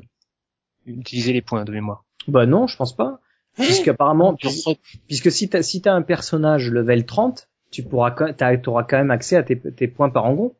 [0.87, 2.05] Utiliser les points de mémoire.
[2.27, 3.19] Bah non, je pense pas.
[3.55, 4.77] Puisqu'apparemment, Tu puis- re-
[5.07, 9.35] puisque si t'as si t'as un personnage level 30, tu pourras t'auras quand même accès
[9.35, 10.55] à tes, tes points parangon.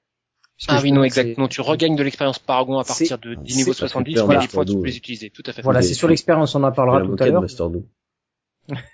[0.57, 1.47] Puisque Ah oui non exactement.
[1.47, 4.25] Tu regagnes de l'expérience Paragon à partir de, du niveau ça fait 70 peur, et
[4.25, 4.41] voilà.
[4.41, 5.29] les fois tu Pardon, peux les utiliser.
[5.29, 5.61] Tout à fait.
[5.61, 7.45] Voilà, c'est sur l'expérience, on en parlera tout à l'heure.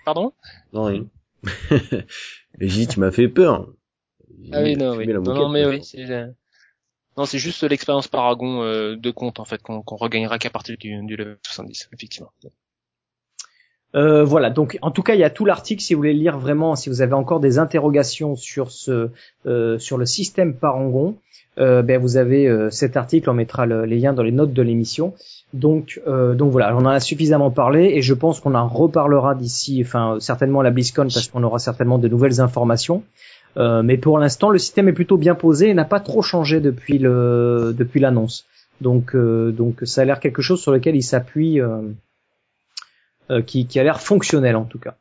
[0.05, 0.33] Pardon?
[0.73, 1.05] Non, rien.
[2.59, 3.73] Mais j'ai dit, tu m'as fait peur.
[4.51, 5.07] Ah oui non oui.
[5.07, 5.83] Non, non mais oui.
[5.83, 6.27] c'est, euh,
[7.17, 10.99] Non c'est juste l'expérience Paragon euh, de compte en fait qu'on regagnera qu'à partir du,
[11.05, 12.31] du level 70 effectivement.
[13.95, 16.39] Euh, voilà, donc en tout cas, il y a tout l'article si vous voulez lire
[16.39, 19.09] vraiment, si vous avez encore des interrogations sur ce
[19.45, 21.15] euh, sur le système Parangon,
[21.59, 24.51] euh, ben vous avez euh, cet article, on mettra le- les liens dans les notes
[24.53, 25.13] de l'émission.
[25.53, 29.35] Donc euh, donc voilà, on en a suffisamment parlé et je pense qu'on en reparlera
[29.35, 33.03] d'ici, enfin certainement à la BlizzCon parce qu'on aura certainement de nouvelles informations.
[33.57, 36.59] Euh, mais pour l'instant, le système est plutôt bien posé et n'a pas trop changé
[36.59, 38.45] depuis le depuis l'annonce.
[38.81, 41.61] Donc euh, donc ça a l'air quelque chose sur lequel il s'appuie.
[41.61, 41.81] euh,
[43.31, 44.95] euh, qui, qui a l'air fonctionnel en tout cas.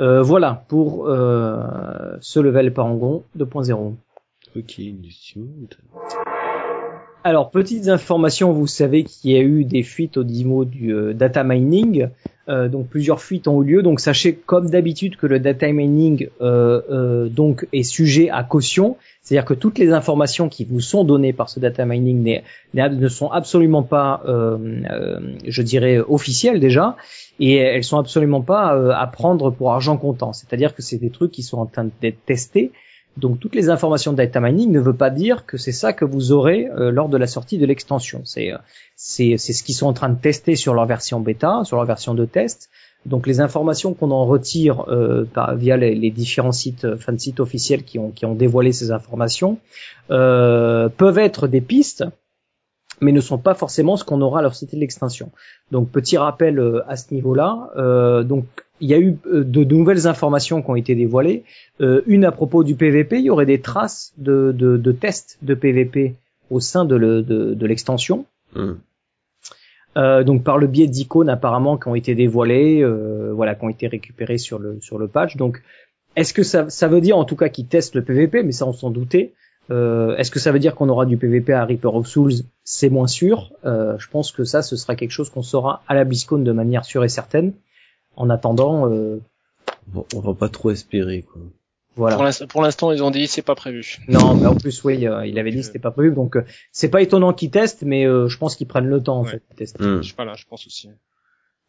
[0.00, 3.94] Euh, voilà pour ce level Parangon 2.0.
[4.56, 5.78] Ok, une suite.
[7.26, 11.12] Alors, petites informations, vous savez qu'il y a eu des fuites au niveau du euh,
[11.12, 12.06] data mining.
[12.48, 13.82] Euh, donc plusieurs fuites ont eu lieu.
[13.82, 18.96] Donc sachez comme d'habitude que le data mining euh, euh, donc est sujet à caution,
[19.22, 22.42] c'est-à-dire que toutes les informations qui vous sont données par ce data mining
[22.74, 26.96] ne sont absolument pas, je dirais, officielles déjà,
[27.40, 30.32] et elles sont absolument pas à prendre pour argent comptant.
[30.32, 32.70] C'est-à-dire que c'est des trucs qui sont en train d'être testés.
[33.16, 36.04] Donc toutes les informations de data mining ne veut pas dire que c'est ça que
[36.04, 38.20] vous aurez euh, lors de la sortie de l'extension.
[38.24, 38.58] C'est euh,
[38.94, 41.86] c'est c'est ce qu'ils sont en train de tester sur leur version bêta, sur leur
[41.86, 42.68] version de test.
[43.06, 47.98] Donc les informations qu'on en retire euh, via les, différents sites, enfin, sites officiels qui
[47.98, 49.58] ont qui ont dévoilé ces informations
[50.08, 52.04] peuvent être des pistes,
[53.00, 55.30] mais ne sont pas forcément ce qu'on aura à leur sortie de l'extension.
[55.70, 58.22] Donc petit rappel à ce niveau-là.
[58.24, 58.46] Donc
[58.80, 61.44] il y a eu euh, de, de nouvelles informations qui ont été dévoilées.
[61.80, 65.38] Euh, une à propos du PVP, il y aurait des traces de, de, de tests
[65.42, 66.14] de PVP
[66.50, 68.26] au sein de, le- de, de l'extension.
[68.54, 68.78] Hum.
[69.96, 73.70] Euh, donc par le biais d'icônes apparemment qui ont été dévoilées, euh, voilà, qui ont
[73.70, 75.36] été récupérées sur le sur le patch.
[75.36, 75.62] Donc
[76.16, 78.66] est-ce que ça, ça veut dire en tout cas qu'ils testent le PVP, mais ça
[78.66, 79.32] on s'en doutait.
[79.70, 82.32] Euh, est-ce que ça veut dire qu'on aura du PVP à Reaper of Souls?
[82.62, 83.52] C'est moins sûr.
[83.64, 86.52] Euh, je pense que ça, ce sera quelque chose qu'on saura à la BlizzCon de
[86.52, 87.52] manière sûre et certaine.
[88.16, 89.20] En attendant, euh,
[89.88, 91.40] Bon, on va pas trop espérer, quoi.
[91.94, 92.16] voilà.
[92.48, 93.98] Pour l'instant- ils ont dit c'est pas prévu.
[94.08, 96.42] Non, mais en plus, oui, euh, il avait dit que c'était pas prévu, donc euh,
[96.72, 99.30] c'est pas étonnant qu'ils testent, mais euh, je pense qu'ils prennent le temps en Ouais.
[99.30, 99.84] fait de tester.
[99.84, 100.02] Hum.
[100.02, 100.88] Je sais pas là, je pense aussi.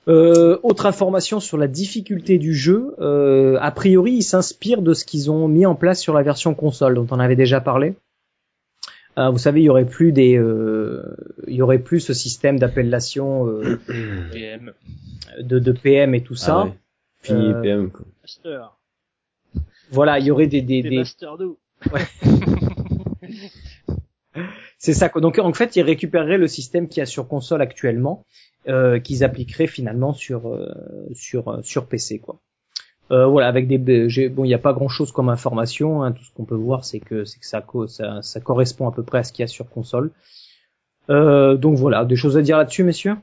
[0.07, 5.03] Euh, autre information sur la difficulté du jeu, euh, a priori, ils s'inspirent de ce
[5.05, 7.93] qu'ils ont mis en place sur la version console, dont on avait déjà parlé.
[9.17, 11.15] Euh, vous savez, il y aurait plus des, euh,
[11.47, 13.79] il y aurait plus ce système d'appellation euh,
[14.31, 14.73] PM.
[15.41, 16.59] de, de PM et tout ça.
[16.61, 16.73] Ah ouais.
[17.21, 18.05] Fini Euh, PM, quoi.
[18.21, 18.77] Master.
[19.91, 21.57] Voilà, il y aurait des, des, Des des, Master Do.
[24.77, 25.09] C'est ça.
[25.09, 25.19] quoi.
[25.21, 28.23] Donc en fait, ils récupéreraient le système qu'il y a sur console actuellement,
[28.67, 30.69] euh, qu'ils appliqueraient finalement sur euh,
[31.13, 32.39] sur sur PC quoi.
[33.11, 36.03] Euh, voilà, avec des j'ai- bon, il n'y a pas grand chose comme information.
[36.03, 36.11] hein.
[36.11, 38.91] tout ce qu'on peut voir, c'est que c'est que ça, co- ça ça correspond à
[38.91, 40.11] peu près à ce qu'il y a sur console.
[41.09, 43.15] Euh, donc voilà, des choses à dire là-dessus, messieurs?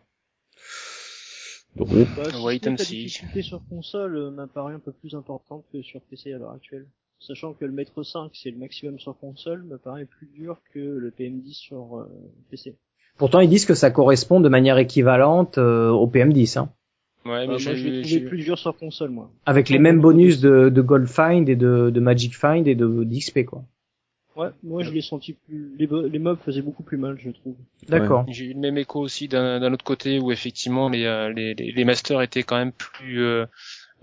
[1.76, 1.86] Bon.
[2.16, 3.08] Bah, si Wait and see.
[3.42, 6.86] sur console euh, m'apparaît un peu plus importante que sur PC à l'heure actuelle?
[7.18, 10.78] Sachant que le Maître 5 c'est le maximum sur console, me paraît plus dur que
[10.78, 12.08] le PM10 sur euh,
[12.50, 12.76] PC.
[13.16, 16.68] Pourtant, ils disent que ça correspond de manière équivalente euh, au PM10, hein,
[17.24, 19.30] Ouais, Euh, mais moi j'ai je l'ai trouvé plus dur sur console moi.
[19.46, 23.04] avec les mêmes bonus de, de Gold Find et de, de Magic Find et de
[23.04, 23.64] d'XP quoi.
[24.36, 25.70] Ouais, moi je l'ai senti plus...
[25.78, 27.54] Les, les mobs faisaient beaucoup plus mal je trouve.
[27.88, 28.26] D'accord.
[28.28, 31.54] J'ai eu le même écho aussi d'un d'un autre côté où effectivement les, euh, les,
[31.54, 33.46] les, les masters étaient quand même plus euh,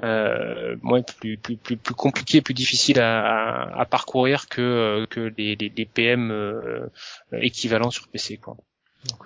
[0.03, 5.31] euh, moins plus, plus plus plus compliqué, plus difficile à, à, à parcourir que que
[5.37, 6.87] les, les, les PM euh,
[7.33, 8.55] équivalents sur PC quoi.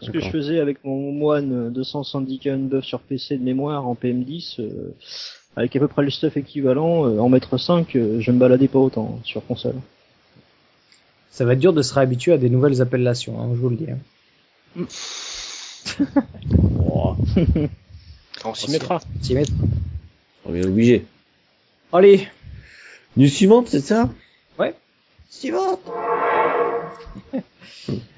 [0.01, 2.49] Ce que je faisais avec mon moine 270 k
[2.81, 4.93] sur PC de mémoire en PM10, euh,
[5.55, 8.67] avec à peu près le stuff équivalent, euh, en mettre 5, euh, je me baladais
[8.67, 9.75] pas autant sur console.
[11.29, 13.75] Ça va être dur de se réhabituer à des nouvelles appellations, hein, je vous le
[13.75, 13.87] dis.
[13.91, 14.85] hein.
[16.79, 17.15] Oh,
[18.45, 19.01] On s'y mettra.
[19.21, 19.51] T'y mettre.
[20.45, 21.05] on est obligé.
[21.91, 22.27] Allez,
[23.17, 24.09] News suivante, c'est ça?
[24.59, 24.73] Ouais.
[25.29, 25.79] Suivante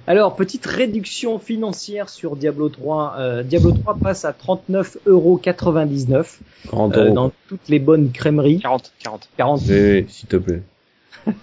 [0.07, 3.15] alors petite réduction financière sur Diablo 3.
[3.17, 6.25] Euh, Diablo 3 passe à 39,99€
[6.69, 8.59] 40 euh, dans toutes les bonnes crèmeries.
[8.59, 9.29] 40, 40.
[9.37, 9.61] 40.
[9.67, 10.61] Oui, oui, s'il te plaît.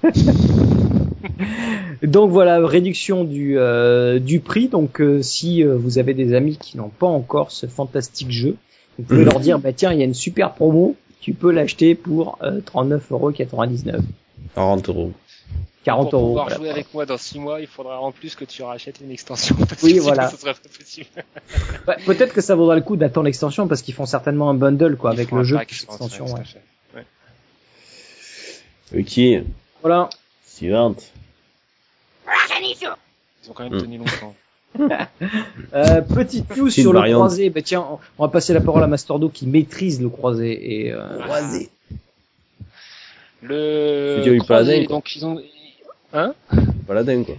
[2.02, 4.68] Donc voilà, réduction du euh, du prix.
[4.68, 8.56] Donc euh, si euh, vous avez des amis qui n'ont pas encore ce fantastique jeu,
[8.98, 9.24] vous pouvez Mhm.
[9.26, 12.60] leur dire bah tiens, il y a une super promo, tu peux l'acheter pour euh,
[12.60, 14.00] 39,99€.
[14.54, 15.12] 40 euros.
[15.84, 16.28] 40 Pour euros.
[16.28, 16.56] pouvoir voilà.
[16.58, 19.54] jouer avec moi dans 6 mois, il faudra en plus que tu rachètes une extension.
[19.68, 20.30] Parce Oui, que sinon, voilà.
[20.42, 21.06] Pas possible.
[22.06, 25.10] Peut-être que ça vaudra le coup d'attendre l'extension parce qu'ils font certainement un bundle quoi
[25.10, 26.24] avec le jeu l'extension.
[26.26, 26.42] ouais,
[26.94, 27.04] ouais.
[29.00, 29.44] Ok,
[29.82, 30.08] Voilà.
[30.46, 31.02] suivante.
[32.26, 33.80] Ils ont quand même Hmm.
[33.82, 34.34] tenu longtemps.
[35.72, 37.48] Euh, petite news sur le croisé.
[37.50, 40.92] Bah tiens, on- on va passer la parole à Mastordo qui maîtrise le croisé et
[40.92, 41.70] euh, Croisé.
[43.46, 44.96] Le croisé, quoi.
[44.96, 45.40] donc ils ont,
[46.12, 46.34] hein?
[46.86, 47.36] Paladin, quoi.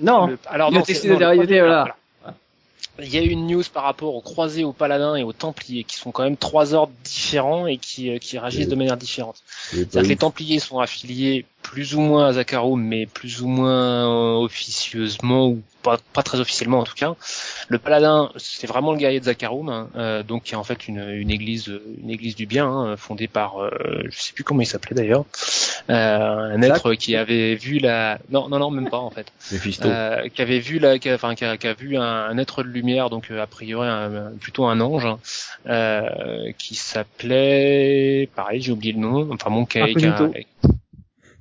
[0.00, 0.26] non.
[0.26, 1.96] Le- alors Il non, réalité, voilà.
[3.00, 5.82] Il y a eu une news par rapport aux croisés, aux paladins et aux templiers,
[5.82, 9.42] qui sont quand même trois ordres différents et qui, euh, qui réagissent de manière différente.
[9.72, 13.48] Il C'est-à-dire que les templiers sont affiliés plus ou moins à Zakarum, mais plus ou
[13.48, 17.14] moins euh, officieusement, ou pas, pas très officiellement en tout cas.
[17.68, 20.86] Le paladin, c'est vraiment le guerrier de Zakarum, hein, euh, donc qui est en fait
[20.88, 23.70] une, une église, une église du bien, hein, fondée par, euh,
[24.08, 25.24] je sais plus comment il s'appelait d'ailleurs,
[25.90, 29.26] euh, un être qui avait vu la, non non non même pas en fait,
[29.88, 32.38] euh, qui avait vu la, qui a, enfin qui a, qui a vu un, un
[32.38, 35.08] être de lumière, donc euh, a priori un- plutôt un ange,
[35.66, 39.78] euh, qui s'appelait, pareil j'ai oublié le nom, enfin mon qui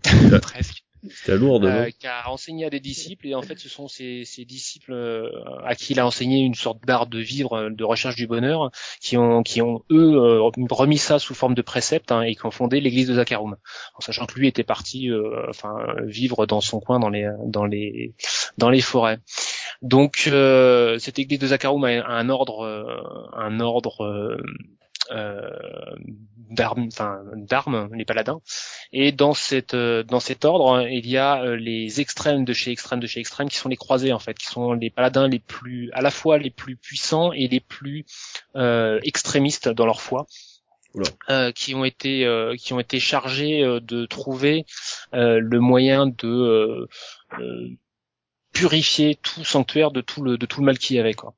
[0.41, 3.87] presque, C'était lourd, euh, qui a enseigné à des disciples et en fait ce sont
[3.87, 5.29] ces, ces disciples euh,
[5.65, 8.71] à qui il a enseigné une sorte d'art de vivre, euh, de recherche du bonheur,
[9.01, 12.45] qui ont qui ont eux euh, remis ça sous forme de préceptes hein, et qui
[12.45, 13.57] ont fondé l'église de Zakarum,
[13.95, 15.75] en sachant que lui était parti euh, enfin
[16.05, 18.15] vivre dans son coin dans les dans les
[18.57, 19.19] dans les forêts.
[19.81, 22.65] Donc euh, cette église de Zakarum a un ordre
[23.33, 24.37] un ordre
[25.09, 28.39] d'armes enfin d'armes les paladins
[28.91, 32.71] et dans cette euh, dans cet ordre il y a euh, les extrêmes de chez
[32.71, 35.39] extrêmes de chez extrêmes qui sont les croisés en fait qui sont les paladins les
[35.39, 38.05] plus à la fois les plus puissants et les plus
[38.55, 40.27] euh, extrémistes dans leur foi
[41.29, 44.65] euh, qui ont été euh, qui ont été chargés euh, de trouver
[45.13, 46.87] euh, le moyen de euh,
[47.39, 47.69] euh,
[48.51, 51.33] purifier tout sanctuaire de tout le de tout le mal qu'il y avait quoi.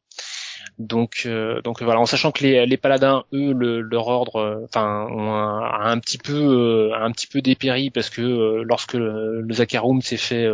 [0.77, 4.65] Donc euh, donc voilà, en sachant que les, les paladins eux le, leur ordre euh,
[4.65, 9.41] enfin ont un, petit peu euh, un petit peu dépéri parce que euh, lorsque le,
[9.41, 9.53] le
[10.01, 10.47] s'est fait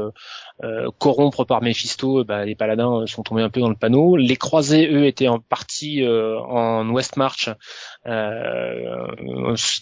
[1.00, 4.16] corrompre par Mephisto, bah, les paladins sont tombés un peu dans le panneau.
[4.16, 7.50] Les croisés eux étaient en partie en West March
[8.06, 9.08] euh,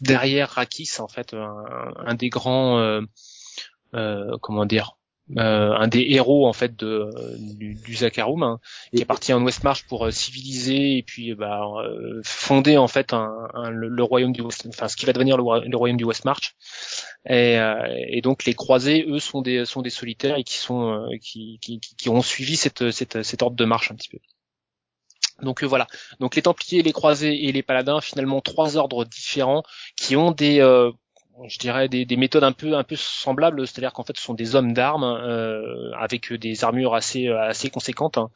[0.02, 1.66] derrière Rakis en fait un,
[1.98, 3.02] un des grands
[4.42, 4.99] comment dire
[5.38, 8.60] euh, un des héros en fait de du, du Zakarum hein,
[8.94, 12.88] qui est parti en West March pour euh, civiliser et puis bah, euh, fonder en
[12.88, 15.44] fait un, un- le, le royaume du West, enfin ce qui va devenir le,
[15.78, 16.56] royaume du West March
[17.26, 17.76] et, euh,
[18.08, 21.60] et donc les croisés eux sont des sont des solitaires et qui sont euh, qui,
[21.62, 24.18] qui, qui, qui ont suivi cette, cette cet ordre de marche un petit peu.
[25.42, 25.88] Donc euh, voilà.
[26.20, 29.64] Donc les Templiers les Croisés et les Paladins finalement trois ordres différents
[29.96, 30.92] qui ont des euh,
[31.48, 34.34] je dirais des, des méthodes un peu un peu semblables, c'est-à-dire qu'en fait ce sont
[34.34, 38.30] des hommes d'armes euh, avec des armures assez assez conséquentes, hein,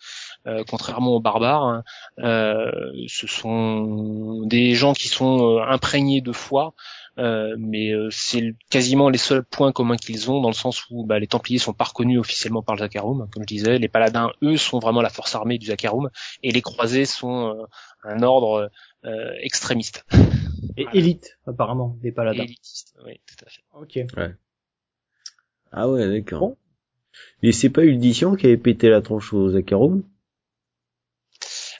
[0.47, 1.63] euh, contrairement aux barbares.
[1.63, 1.83] hein.
[2.19, 2.71] Euh,
[3.07, 6.73] ce sont des gens qui sont euh, imprégnés de foi,
[7.19, 11.05] euh, mais euh, c'est quasiment les seuls points communs qu'ils ont dans le sens où
[11.05, 13.77] bah, les Templiers sont pas reconnus officiellement par le Zakarum, comme je disais.
[13.79, 16.09] Les Paladins, eux, sont vraiment la force armée du Zakarum,
[16.41, 17.63] et les Croisés sont euh,
[18.03, 18.69] un ordre
[19.05, 20.05] euh, extrémiste,
[20.77, 20.97] Et Voilà.
[20.99, 22.43] élite, apparemment, des paladins.
[22.43, 22.95] élitiste.
[23.05, 23.63] Oui, tout à fait.
[23.73, 23.99] Ok.
[25.71, 26.39] Ah ouais, d'accord.
[26.39, 26.57] Bon.
[27.41, 30.03] Et c'est pas Uldition qui avait pété la tronche au Zakarum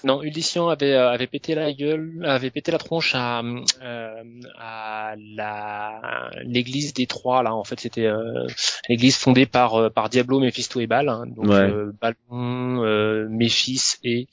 [0.04, 4.24] Non, Uldition avait euh, avait pété la gueule, avait pété la tronche à euh,
[4.58, 7.56] à la l'église des trois là.
[7.56, 8.46] En fait, c'était euh,
[8.90, 11.08] l'église fondée par euh, par Diablo, Mephisto et Baal.
[11.10, 11.26] hein.
[11.28, 11.56] donc Ouais.
[11.70, 14.28] euh, Ballon, euh, Méphis et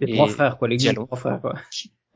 [0.00, 1.54] Les et- trois frères, quoi, l'église des trois frères, quoi.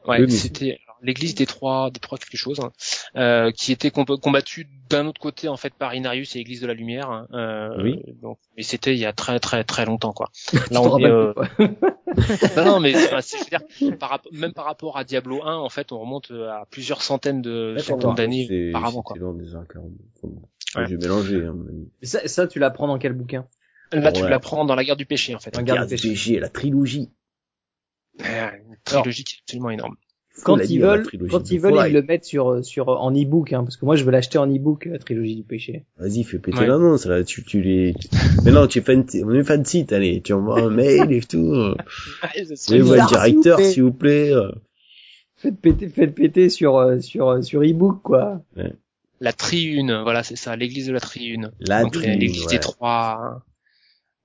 [0.07, 2.73] Ouais, Oui, mais- c'était l'église des trois, des trois quelque chose, hein,
[3.17, 6.67] euh, qui était comb- combattue d'un autre côté en fait par Inarius et l'église de
[6.67, 7.11] la lumière.
[7.11, 8.01] hein, euh, Oui.
[8.23, 10.31] Donc, mais c'était il y a très très très longtemps quoi.
[10.71, 11.33] Là on est, euh,
[12.57, 15.57] non, non, mais enfin, c'est- je veux dire, par même par rapport à Diablo 1,
[15.57, 19.15] en fait, on remonte euh, à plusieurs centaines de centaines d'années auparavant quoi.
[19.15, 19.91] C'était loin des arts 40.
[20.17, 20.43] Enfin, bon.
[20.77, 20.87] Ouais.
[20.89, 21.55] J'ai mélangé, hein,
[22.03, 23.47] ça, ça, tu l'apprends dans quel bouquin?
[23.93, 24.31] Là, tu Ouais.
[24.31, 25.53] l'apprends dans la guerre du péché en fait.
[25.53, 26.41] Dans la guerre Garde du péché.
[26.41, 27.13] La trilogie.
[28.21, 29.97] Euh, Une trilogie qui est absolument énorme.
[30.43, 33.53] Quand la ils lire, veulent, quand ils veulent, ils le mettent sur sur en e-book,
[33.53, 35.85] hein, parce que moi je veux l'acheter en e-book la trilogie du péché.
[35.97, 36.67] Vas-y, fais péter Ouais.
[36.67, 37.95] l'annonce, là, tu, tu les...
[38.45, 41.21] Mais non, tu es fan, on est fan site, allez, tu envoies un mail et
[41.21, 41.39] tout.
[41.47, 41.75] Vous
[42.67, 44.33] voulez voir le directeur, s'il vous plaît.
[44.33, 44.51] euh.
[45.37, 48.43] Faites péter, faites péter sur euh, sur euh, sur e-book quoi.
[49.21, 51.53] La triune, voilà, c'est ça, l'église de la triune.
[51.61, 52.51] La Donc triune, l'église ouais.
[52.55, 53.45] des trois,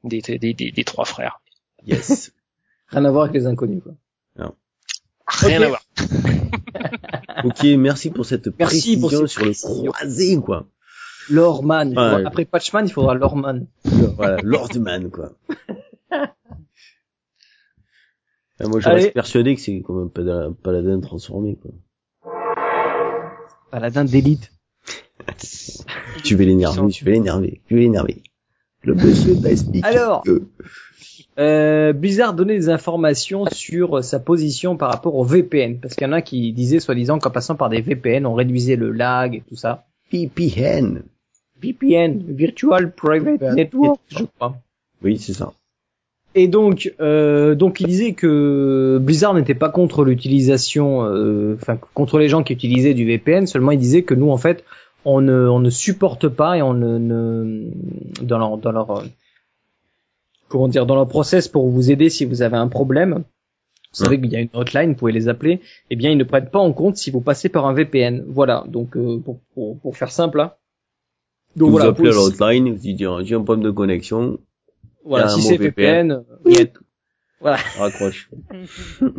[0.04, 1.40] des, des, des, des trois frères.
[1.86, 2.34] Yes.
[2.88, 3.94] Rien à voir avec les inconnus quoi.
[5.30, 5.84] Rien à voir.
[7.44, 9.54] ok, merci pour cette Merci pour précision sur le
[9.92, 10.68] croisé, quoi.
[11.30, 11.90] Lorman.
[11.98, 12.26] Ouais.
[12.26, 13.68] Après Patchman, il faudra Lorman.
[14.16, 15.32] voilà, Lordman, quoi.
[18.60, 19.04] Et moi, je Allez.
[19.04, 21.72] reste persuadé que c'est quand même pas un paladin transformé, quoi.
[23.72, 24.52] Paladin d'élite.
[26.24, 28.24] Tu vas l'énerver, tu vas l'énerver, tu vas l'énerver.
[28.84, 30.44] Le monsieur t'explique Alors, que...
[31.38, 36.10] euh, Blizzard donnait des informations sur sa position par rapport au VPN, parce qu'il y
[36.10, 39.44] en a qui disaient soi-disant qu'en passant par des VPN, on réduisait le lag et
[39.48, 39.86] tout ça.
[40.12, 41.04] PPN.
[41.62, 44.56] VPN, Virtual Private Network, je crois.
[45.04, 45.54] Oui, c'est ça.
[46.36, 52.20] Et donc, euh, donc il disait que Blizzard n'était pas contre l'utilisation, euh, enfin contre
[52.20, 53.48] les gens qui utilisaient du VPN.
[53.48, 54.64] Seulement, il disait que nous, en fait,
[55.06, 57.72] on ne, on ne supporte pas et on ne, ne
[58.22, 59.04] dans leur, dans leur, euh,
[60.48, 63.24] comment dire, dans leur process pour vous aider si vous avez un problème.
[63.92, 65.62] Vous savez qu'il y a une hotline, vous pouvez les appeler.
[65.90, 68.24] Eh bien, ils ne prennent pas en compte si vous passez par un VPN.
[68.28, 68.64] Voilà.
[68.68, 70.54] Donc, euh, pour, pour, pour faire simple, hein.
[71.56, 71.90] Donc vous voilà.
[71.90, 74.38] appelez à vous- l'hotline, vous dites, j'ai un problème de connexion,
[75.04, 76.24] voilà, si c'est VPN.
[76.46, 76.70] VPN,
[77.44, 78.30] a raccroche.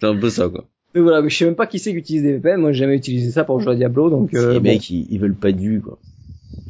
[0.00, 0.66] c'est un peu ça, quoi.
[0.94, 2.60] Mais voilà, mais je sais même pas qui c'est qui utilise des VPN.
[2.60, 4.34] Moi, j'ai jamais utilisé ça pour jouer à Diablo, donc.
[4.34, 4.68] Euh, les bon.
[4.70, 5.98] mecs, ils, ils veulent pas de vue, quoi.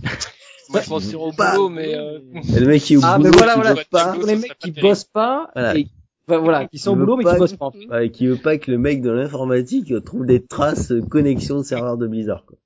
[0.71, 2.19] Moi, je m'en tire au Bah, boulot, mais euh,
[2.57, 3.75] Et le mec qui est au Ah, boulot, mais voilà, qui voilà.
[3.75, 4.81] veut pas, les mecs pas qui terrible.
[4.81, 5.79] bossent pas, Voilà.
[5.79, 5.89] et,
[6.27, 7.71] enfin, voilà, qui sont au boulot mais pas qui que- bossent pas.
[7.71, 7.89] fait.
[7.89, 11.97] ouais, qui veut pas que le mec de l'informatique trouve des traces euh, connexion serveur
[11.97, 12.59] de Blizzard, quoi.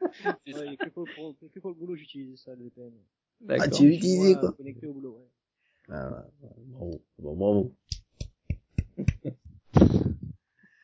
[0.46, 0.54] c'est.
[0.54, 2.92] Ouais, que pour, pour, que pour le boulot, j'utilise ça, le VPN.
[3.60, 4.52] Ah, tu utilisé, Moi, quoi.
[4.52, 5.28] Connecté au boulot, ouais.
[5.90, 7.00] Ah, bravo.
[7.18, 7.72] Bon, bravo.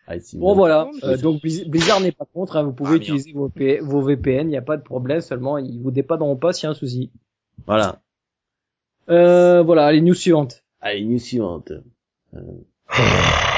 [0.06, 0.54] Ah, Bon bien.
[0.54, 3.80] voilà, Euh, donc Blizz- Blizzard n'est pas contre, hein, vous pouvez Ah, utiliser vos, P-
[3.80, 6.66] vos VPN, il n'y a pas de problème, seulement ils vous dépanneront pas s'il y
[6.66, 7.10] a un souci.
[7.66, 8.00] Voilà.
[9.08, 10.62] Euh, voilà, les news suivantes.
[10.80, 11.72] Allez, news suivante.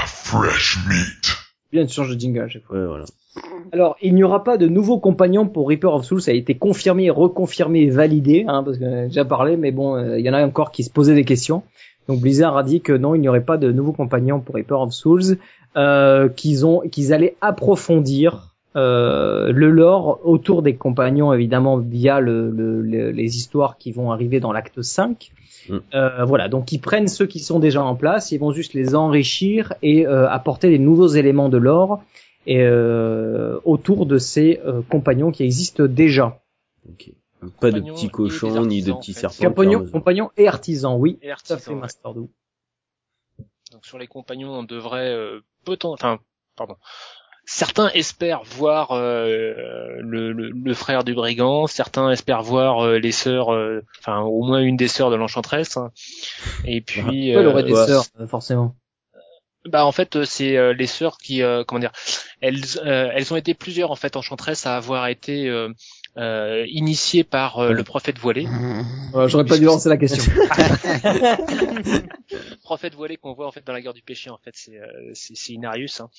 [0.07, 1.36] Fresh meat.
[1.72, 2.78] Bien, tu changes de jingle à chaque fois.
[2.78, 3.05] Ouais, voilà.
[3.72, 6.55] Alors, il n'y aura pas de nouveaux compagnons pour Reaper of Souls, ça a été
[6.57, 10.30] confirmé, reconfirmé, validé, hein, parce que j'en ai déjà parlé, mais bon, euh, il y
[10.30, 11.62] en a encore qui se posaient des questions.
[12.09, 14.80] Donc Blizzard a dit que non, il n'y aurait pas de nouveaux compagnons pour Reaper
[14.80, 15.38] of Souls,
[15.77, 22.51] euh, qu'ils ont, qu'ils allaient approfondir euh, le lore autour des compagnons, évidemment via le,
[22.51, 25.31] le- le- les histoires qui vont arriver dans l'acte 5.
[25.68, 25.77] Mm.
[25.95, 28.95] Euh, voilà, donc ils prennent ceux qui sont déjà en place, ils vont juste les
[28.95, 32.03] enrichir et euh, apporter des nouveaux éléments de lore
[32.47, 36.41] et euh, autour de ces euh, compagnons qui existent déjà.
[36.89, 37.11] Ok.
[37.61, 39.45] Pas de petits et cochons, ni de petits serpents.
[39.49, 41.18] Compagnons, compagnons et artisans, oui.
[41.22, 41.81] Et artisans, fait, ouais.
[41.81, 42.31] Master Do.
[43.72, 45.12] Donc sur les compagnons, on devrait
[45.69, 46.19] euh, poten- enfin,
[46.57, 46.77] pardon.
[47.49, 49.55] Certains espèrent voir euh,
[50.01, 54.43] le, le, le frère du brigand, certains espèrent voir euh, les sœurs, euh, enfin au
[54.43, 55.77] moins une des sœurs de l'enchanteresse.
[55.77, 55.93] hein.
[56.64, 57.87] Et puis, il aurait des ouais.
[57.87, 58.75] sœurs, euh, forcément
[59.69, 61.91] bah en fait euh, c'est euh, les sœurs qui, euh, comment dire,
[62.41, 65.49] elles, euh, elles ont été plusieurs en fait enchanteresses à avoir été
[66.17, 68.47] euh, euh, initiées par euh, le prophète voilé.
[69.12, 70.23] Voilà, J'aurais pas dû lancer la question.
[70.35, 74.79] Le prophète voilé qu'on voit en fait dans la guerre du péché en fait c'est
[74.79, 76.01] euh, c'est Inarius.
[76.01, 76.11] Hein.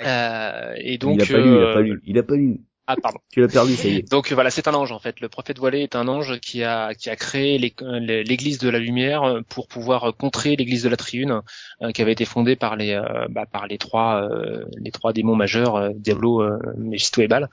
[0.00, 2.34] Euh, et donc il a pas lu, il a euh, pas lu, il a pas
[2.36, 2.60] lu.
[2.88, 3.18] Ah pardon.
[3.32, 4.08] Tu l'as perdu, ça y est.
[4.12, 5.18] Donc voilà, c'est un ange en fait.
[5.20, 8.78] Le prophète voilé est un ange qui a qui a créé l'é- l'église de la
[8.78, 11.40] lumière pour pouvoir contrer l'église de la triune
[11.82, 15.12] euh, qui avait été fondée par les euh, bah, par les trois euh, les trois
[15.12, 17.48] démons majeurs euh, Diablo, euh, Mephisto et Baal.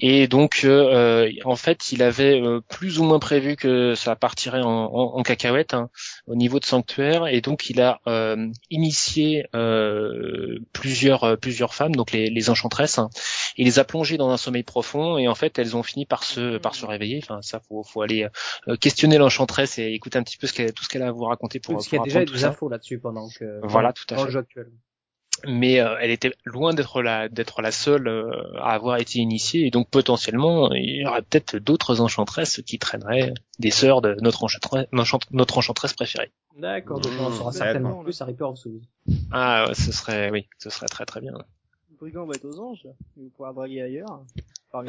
[0.00, 4.14] Et donc euh, euh, en fait, il avait euh, plus ou moins prévu que ça
[4.16, 5.90] partirait en, en, en cacahuète hein,
[6.26, 12.12] au niveau de sanctuaire et donc il a euh, initié euh, plusieurs plusieurs femmes donc
[12.12, 13.10] les, les enchantresses hein,
[13.56, 16.22] il les a plongées dans un sommeil profond et en fait elles ont fini par
[16.22, 18.28] se par se réveiller enfin ça faut faut aller
[18.68, 21.12] euh, questionner l'enchanteresse et écouter un petit peu ce qu'elle tout ce qu'elle a à
[21.12, 24.04] vous raconter pour, Parce qu'il y a déjà des infos là-dessus pendant que Voilà, tout
[24.10, 24.30] à fait.
[24.30, 24.68] jeu actuel.
[25.46, 29.66] Mais euh, elle était loin d'être la d'être la seule euh, à avoir été initiée
[29.66, 34.44] et donc potentiellement il y aurait peut-être d'autres enchantresses qui traîneraient des sœurs de notre
[34.44, 34.86] enchantresse
[35.30, 36.32] notre enchantresse préférée.
[36.56, 38.80] D'accord, donc on en saura certainement plus of Souls.
[39.30, 41.32] Ah ouais, ce serait oui, ce serait très très bien.
[41.90, 42.86] Le brigand va être aux anges,
[43.16, 44.24] il pouvoir draguer ailleurs.
[44.72, 44.82] Par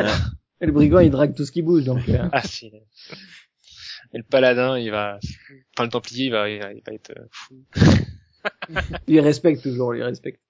[0.61, 2.07] Et le brigand il drague tout ce qui bouge donc.
[2.09, 2.71] euh, Ah si.
[4.13, 5.19] Et le paladin, il va,
[5.75, 7.63] enfin le templier, il va, il va, il va être euh, fou.
[9.07, 10.41] il respecte toujours, il respecte.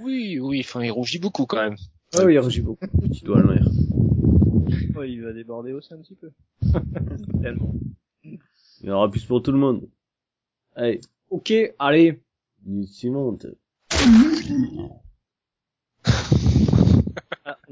[0.00, 1.76] Oui, oui, enfin il rougit beaucoup quand même.
[2.14, 2.86] Ah oui, il rougit beaucoup.
[3.12, 3.68] Tu dois l'air.
[4.96, 6.30] Ouais, il va déborder aussi un petit peu.
[7.42, 7.74] Tellement.
[8.24, 8.38] Il
[8.88, 9.88] y en aura plus pour tout le monde.
[10.74, 11.00] Allez,
[11.30, 12.20] Ok, allez.
[12.64, 13.46] minute suivante.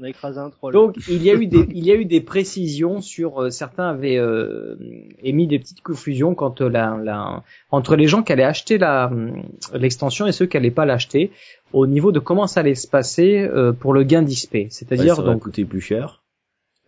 [0.03, 0.73] Ah, on a écrasé un troll.
[0.73, 3.89] Donc il y a eu des il y a eu des précisions sur euh, certains
[3.89, 4.75] avaient euh,
[5.23, 9.07] émis des petites confusions quant à la, la entre les gens qui allaient acheter la
[9.07, 9.43] hum,
[9.73, 11.31] l'extension et ceux qui allaient pas l'acheter
[11.71, 14.53] au niveau de comment ça allait se passer euh, pour le gain d'XP.
[14.53, 16.21] Ouais, C'est-à-dire ça va donc coûter plus cher.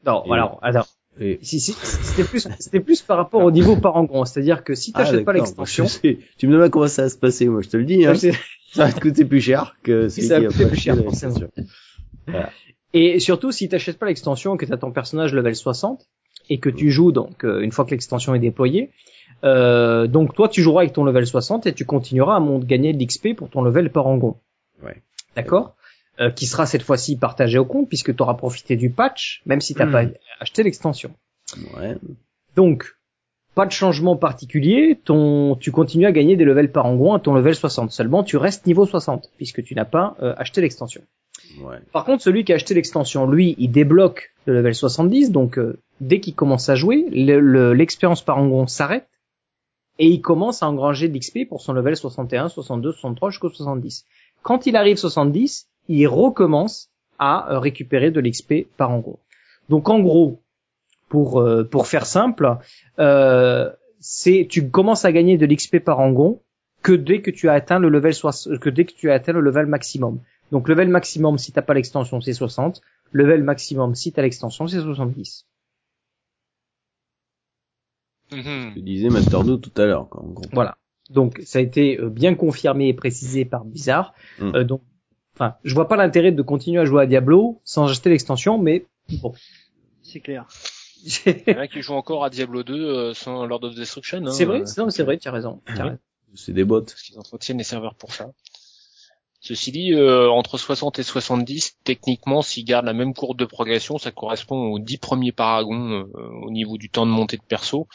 [0.06, 0.88] non Et- voilà alors
[1.20, 1.40] Et...
[1.42, 5.00] si, si, c'était plus c'était plus par rapport au niveau parangon, c'est-à-dire que si Ah,
[5.00, 5.48] t'achètes pas d'accord.
[5.48, 5.86] l'extension.
[6.38, 8.16] Tu me demandes comment ça va se passer, moi je te le dis, hein.
[8.16, 10.78] ça va te coûter plus cher que celui Ça va qui a coûter pas plus
[10.78, 11.32] cher, forcément.
[11.36, 11.50] extension.
[12.98, 16.08] Et surtout, si t'achètes pas l'extension, que t'as ton personnage level 60,
[16.50, 18.92] et que tu joues donc euh, une fois que l'extension est déployée,
[19.44, 23.04] euh, donc toi tu joueras avec ton level 60 et tu continueras à gagner de
[23.04, 24.38] l'XP pour ton level parangon.
[24.84, 25.02] Ouais.
[25.36, 25.76] D'accord?
[26.22, 29.60] Euh, Qui sera cette fois-ci partagé au compte puisque tu auras profité du patch, même
[29.60, 29.92] si t'as Hmm.
[29.92, 30.04] pas
[30.40, 31.12] acheté l'extension.
[31.76, 31.98] Ouais.
[32.56, 32.96] Donc,
[33.56, 37.56] pas de changement particulier, ton, tu continues à gagner des levels parangon à ton level
[37.56, 37.92] 60.
[37.92, 41.02] Seulement, tu restes niveau 60 puisque tu n'as pas euh, acheté l'extension.
[41.92, 45.80] Par contre, celui qui a acheté l'extension, lui, il débloque le level 70, donc euh,
[46.02, 49.08] dès qu'il commence à jouer, le- le- l'expérience parangon s'arrête
[49.98, 54.06] et il commence à engranger de l'XP pour son level 61, 62, 63 jusqu'au 70.
[54.44, 56.90] Quand il arrive 70, il recommence
[57.20, 59.18] à euh, récupérer de l'XP parangon.
[59.70, 60.42] Donc en gros,
[61.10, 62.58] pour euh, pour faire simple,
[63.00, 66.42] euh, c'est tu commences à gagner de l'XP parangon
[66.84, 68.14] que dès que tu as atteint le level
[68.62, 70.20] que dès que tu as atteint le level maximum.
[70.52, 72.82] Donc level maximum si t'as pas l'extension c'est 60,
[73.12, 75.48] level maximum si t'as l'extension c'est 70.
[78.32, 78.74] Mhm.
[78.76, 80.10] Je disais Master 2 tout à l'heure.
[80.52, 80.78] Voilà.
[81.10, 84.14] Donc ça a été euh, bien confirmé et précisé par Blizzard.
[84.40, 84.56] Mm.
[84.56, 84.82] Euh, donc,
[85.36, 88.86] enfin, je vois pas l'intérêt de continuer à jouer à Diablo sans acheter l'extension, mais
[89.22, 89.34] bon.
[90.02, 90.48] C'est clair.
[91.26, 94.26] Il y en a qui jouent encore à Diablo 2 euh, sans Lord of Destruction.
[94.26, 95.62] Hein, c'est vrai, euh, c'est non, c'est vrai, tu as raison.
[96.34, 96.82] C'est des bots.
[96.82, 98.32] parce qu'ils entretiennent les serveurs pour ça.
[99.48, 104.00] Ceci dit, euh, entre 60 et 70, techniquement, s'ils gardent la même courbe de progression,
[104.00, 106.04] ça correspond aux 10 premiers paragons euh,
[106.44, 107.88] au niveau du temps de montée de perso.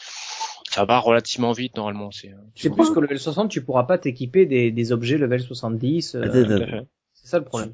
[0.69, 2.09] Ça va relativement vite normalement.
[2.11, 5.41] C'est euh, C'est plus qu'au level 60, tu pourras pas t'équiper des, des objets level
[5.41, 6.15] 70.
[6.15, 6.21] euh,
[6.65, 6.87] fait.
[7.13, 7.73] c'est ça le problème.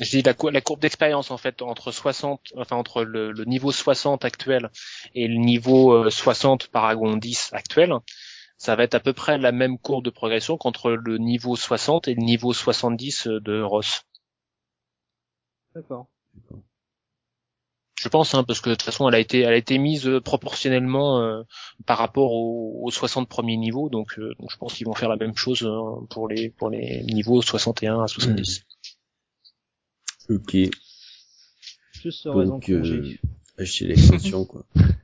[0.00, 3.44] Je dis la, cou- la courbe d'expérience en fait entre 60, enfin entre le, le
[3.44, 4.70] niveau 60 actuel
[5.14, 7.92] et le niveau euh, 60 Paragon 10 actuel,
[8.60, 12.08] ça va être à peu près la même courbe de progression qu'entre le niveau 60
[12.08, 14.02] et le niveau 70 de Ross.
[15.74, 16.10] D'accord.
[17.98, 20.06] Je pense, hein, parce que de toute façon, elle a été, elle a été mise
[20.06, 21.42] euh, proportionnellement euh,
[21.86, 25.08] par rapport aux, aux 60 premiers niveaux, donc, euh, donc je pense qu'ils vont faire
[25.08, 28.66] la même chose euh, pour les pour les niveaux 61 à 70.
[30.28, 30.56] Ok.
[31.92, 33.16] Je serais en Donc, euh,
[33.56, 34.66] acheter l'extension, quoi.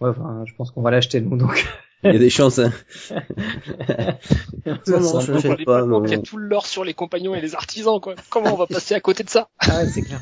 [0.00, 1.66] Ouais, enfin, je pense qu'on va l'acheter nous donc.
[2.04, 2.72] Il y a des chances, hein.
[3.10, 6.04] Non, non, Ça je pas, non.
[6.04, 8.14] y a tout l'or sur les compagnons et les artisans, quoi.
[8.30, 9.48] Comment on va passer à côté de ça?
[9.58, 10.20] Ah, c'est clair.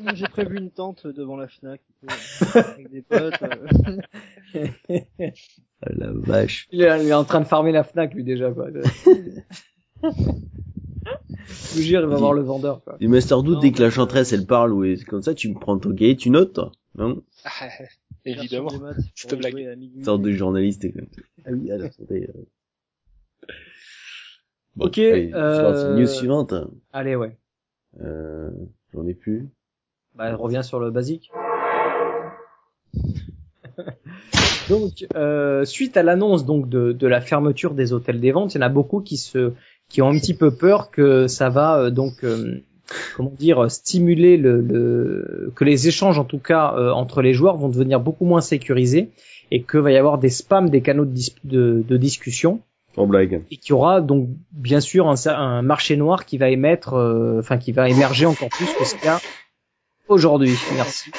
[0.00, 3.34] Moi, J'ai prévu une tente devant la Fnac euh, avec des potes.
[3.42, 3.66] euh.
[5.82, 6.68] Ah, la vache.
[6.70, 8.66] Il est, il est en train de farmer la Fnac lui déjà quoi.
[8.72, 8.80] Je
[11.74, 12.96] vous jure, il va voir le vendeur quoi.
[12.98, 15.48] Du Master 2, Non, dès que la chanteresse, elle parle, ou est- comme ça, tu
[15.48, 16.72] me prends ton cahier, tu notes, toi.
[16.96, 17.22] Non?
[18.28, 18.68] Évidemment.
[18.68, 19.58] Pour te blague.
[19.58, 21.00] Une sorte de journaliste, ça.
[21.44, 22.46] Ah oui, alors, attendez, euh.
[24.76, 26.54] Bon, Ok, allez, euh, une news suivante.
[26.92, 27.36] Allez ouais.
[28.00, 28.50] Euh,
[28.92, 29.48] j'en ai plus.
[30.14, 31.30] Bah, reviens sur le basique.
[34.68, 38.58] donc, euh, suite à l'annonce donc de, de la fermeture des hôtels des ventes, il
[38.58, 39.52] y en a beaucoup qui se
[39.88, 42.60] qui ont un petit peu peur que ça va euh, donc euh,
[43.16, 47.56] comment dire stimuler le, le que les échanges en tout cas euh, entre les joueurs
[47.56, 49.10] vont devenir beaucoup moins sécurisés
[49.50, 52.60] et que va y avoir des spams des canaux de, dis- de, de discussion
[52.96, 53.42] En blague.
[53.50, 57.38] et qu'il y aura donc bien sûr un, un marché noir qui va émettre, euh,
[57.40, 59.20] enfin qui va émerger encore plus que ce qu'il y a
[60.08, 60.54] aujourd'hui.
[60.74, 61.10] Merci.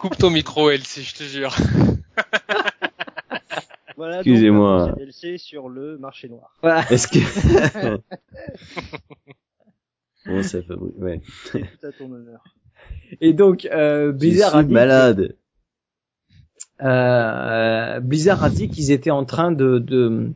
[0.00, 1.54] Coupe ton micro, Elsie, je te jure.
[3.98, 4.94] Voilà Excusez-moi.
[5.38, 6.54] sur le marché noir.
[6.62, 6.84] Voilà.
[6.90, 7.18] Est-ce que
[10.26, 11.20] bon ça fait ouais.
[11.52, 12.42] C'est tout à ton honneur.
[13.20, 15.36] Et donc euh, Blizzard Je a dit, malade.
[16.82, 20.30] euh, Blizzard a dit qu'ils étaient en train de, de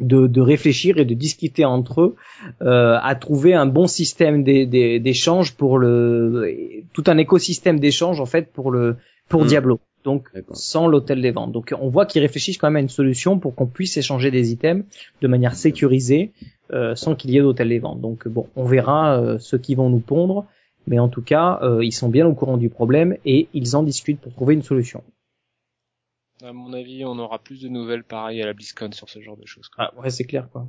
[0.00, 2.16] de, de réfléchir et de discuter entre eux
[2.62, 8.20] euh, à trouver un bon système d'é- d'é- d'échange pour le tout un écosystème d'échange
[8.20, 8.96] en fait pour le
[9.28, 9.46] pour Mm.
[9.48, 9.80] Diablo.
[10.04, 11.52] Donc sans l'hôtel des ventes.
[11.52, 14.52] Donc on voit qu'ils réfléchissent quand même à une solution pour qu'on puisse échanger des
[14.52, 14.84] items
[15.22, 16.32] de manière sécurisée
[16.72, 18.02] euh, sans qu'il y ait d'hôtel des ventes.
[18.02, 20.46] Donc bon, on verra euh, ceux qui vont nous pondre,
[20.86, 23.82] mais en tout cas, euh, ils sont bien au courant du problème et ils en
[23.82, 25.02] discutent pour trouver une solution.
[26.42, 29.38] À mon avis, on aura plus de nouvelles pareilles à la BlizzCon sur ce genre
[29.38, 29.68] de choses.
[29.68, 29.90] quoi.
[29.90, 30.68] Ah ouais, c'est clair quoi.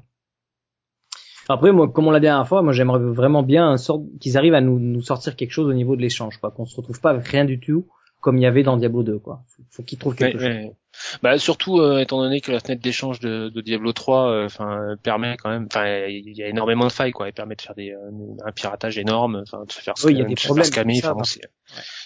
[1.49, 3.75] Après, moi, comme on l'a dit la dernière fois, moi j'aimerais vraiment bien
[4.19, 6.75] qu'ils arrivent à nous, nous sortir quelque chose au niveau de l'échange, quoi, qu'on se
[6.75, 7.85] retrouve pas avec rien du tout
[8.25, 9.43] comme il y avait dans Diablo 2, quoi.
[9.55, 10.65] Faut, faut qu'ils trouvent quelque Ouais, chose.
[10.65, 10.75] ouais.
[11.21, 14.79] Bah surtout euh, étant donné que la fenêtre d'échange de, de Diablo 3 euh, enfin
[14.81, 17.61] euh, permet quand même enfin il y a énormément de failles quoi, elle permet de
[17.61, 18.11] faire des euh,
[18.45, 20.99] un piratage énorme, enfin de se faire Oui, il y a des de problèmes scammer,
[20.99, 21.41] enfin bon, c'est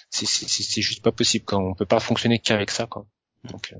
[0.09, 3.05] c'est c'est c'est- c'est juste pas possible quand on peut pas fonctionner qu'avec ça quoi.
[3.51, 3.77] Donc euh,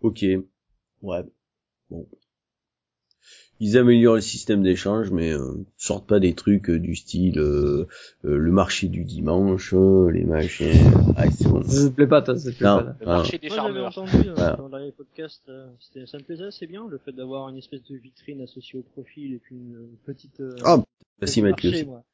[0.00, 0.24] Ok.
[1.02, 1.22] Ouais.
[1.90, 2.06] Bon.
[3.58, 7.86] Ils améliorent le système d'échange, mais euh, sortent pas des trucs euh, du style euh,
[8.26, 10.68] euh, le marché du dimanche, euh, les machins.
[11.16, 11.62] Ah, c'est bon.
[11.62, 12.76] Ça te plaît pas, toi, ça te plaît Non.
[12.76, 12.82] pas.
[12.84, 13.04] le Ah.
[13.16, 13.98] marché des Moi j'avais farmers.
[13.98, 14.56] entendu euh, Voilà.
[14.56, 17.82] dans le podcast, euh, c'était- ça me plaisait assez bien le fait d'avoir une espèce
[17.84, 20.38] de vitrine associée au profil et puis une euh, petite.
[20.40, 20.76] euh, Ah,
[21.20, 21.84] petit Merci Mathieu.
[21.86, 22.04] moi.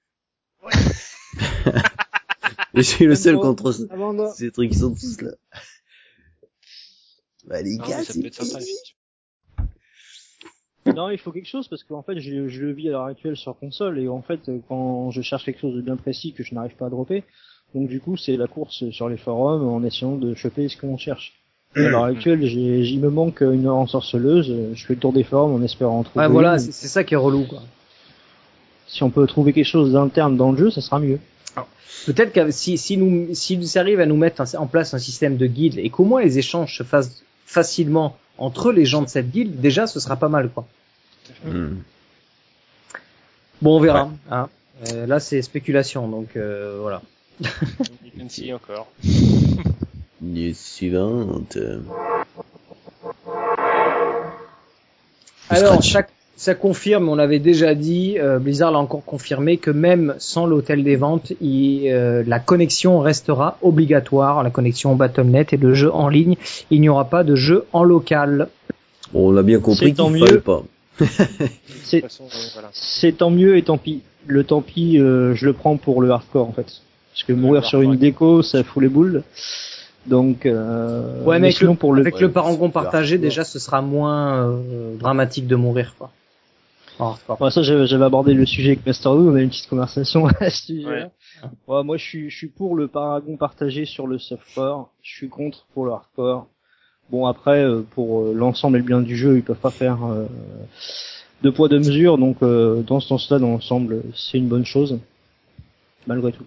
[2.75, 3.73] Je suis le seul contre
[4.37, 5.33] ces trucs, ils sont tous là.
[7.49, 8.21] Bah les Non, gars, c'est.
[10.87, 13.37] Non, il faut quelque chose parce qu'en fait, je, je le vis à l'heure actuelle
[13.37, 16.55] sur console et en fait, quand je cherche quelque chose de bien précis que je
[16.55, 17.23] n'arrive pas à dropper,
[17.75, 20.97] donc du coup, c'est la course sur les forums en essayant de choper ce qu'on
[20.99, 21.35] cherche.
[21.75, 24.51] À l'heure actuelle, j'ai, il me manque une ensorceleuse.
[24.51, 26.27] euh, Je fais le tour des forums en espérant en trouver.
[26.27, 27.63] Ouais, voilà, c'est ça qui est relou, quoi.
[28.87, 31.19] Si on peut trouver quelque chose d'interne dans le jeu, ça sera mieux.
[32.05, 35.47] Peut-être que si, si nous, s'ils arrivent à nous mettre en place un système de
[35.47, 39.61] guilde et qu'au moins les échanges se fassent facilement entre les gens de cette guilde,
[39.61, 40.67] déjà, ce sera pas mal, quoi.
[41.45, 41.77] Hmm.
[43.61, 44.11] Bon, on verra.
[44.31, 44.49] hein.
[44.93, 47.03] Euh, là, c'est spéculation, donc euh, voilà.
[48.29, 48.89] See encore.
[50.21, 51.59] News suivante.
[55.49, 56.09] Alors, Scratch.
[56.43, 60.83] Ça, confirme, on l'avait déjà dit, euh, Blizzard l'a encore confirmé que même sans l'hôtel
[60.83, 66.09] des ventes, il, euh, la connexion restera obligatoire, la connexion Battle.net et le jeu en
[66.09, 66.37] ligne.
[66.71, 68.49] Il n'y aura pas de jeu en local.
[69.13, 70.27] Bon, on l'a bien C'est compris tant qu'il mieux.
[70.27, 70.63] fallait pas.
[71.85, 72.09] C'est, euh,
[72.53, 72.69] voilà.
[72.73, 74.03] c'est tant mieux et tant pis.
[74.27, 76.67] Le tant pis, euh, je le prends pour le hardcore en fait.
[77.13, 79.23] Parce que mourir sur une déco, ça fout les boules.
[80.07, 83.45] Donc, euh, Ouais, mais avec, sinon le, pour le avec Ouais, le parangon partagé, déjà,
[83.45, 86.11] ce sera moins euh, dramatique de mourir, quoi.
[86.99, 89.69] Ouais, ça, j'avais j'avais abordé le sujet avec Master Lou, on a eu une petite
[89.69, 90.87] conversation à ce sujet.
[90.87, 91.11] Ouais.
[91.67, 94.91] Ouais, moi, je suis, je suis pour le paragon partagé sur le softcore.
[95.03, 96.47] Je suis contre pour le hardcore.
[97.11, 100.05] Bon, après, euh, pour euh, l'ensemble et le bien du jeu, ils peuvent pas faire
[100.05, 100.27] euh,
[101.43, 102.19] deux poids deux mesures.
[102.19, 104.99] Donc, euh, dans ce sens-là, dans l'ensemble, c'est une bonne chose,
[106.07, 106.45] malgré tout.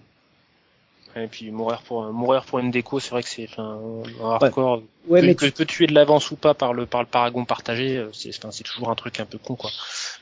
[1.18, 3.80] Et puis mourir pour mourir pour une déco, c'est vrai que c'est un
[4.22, 7.08] hardcore Ouais, que, mais que tu, tuer de l'avance ou pas par le par le
[7.08, 9.70] paragon partagé, euh, c'est c'est toujours un truc un peu con quoi.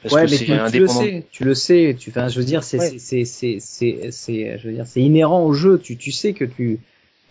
[0.02, 1.00] Parce ouais, que mais tu, tu le indépendant.
[1.00, 3.00] sais, tu le sais, tu, enfin, je veux dire, c'est, Ouais.
[3.00, 5.80] c'est, c'est, c'est, c'est, je veux dire, c'est inhérent au jeu.
[5.80, 6.80] Tu, tu sais que tu,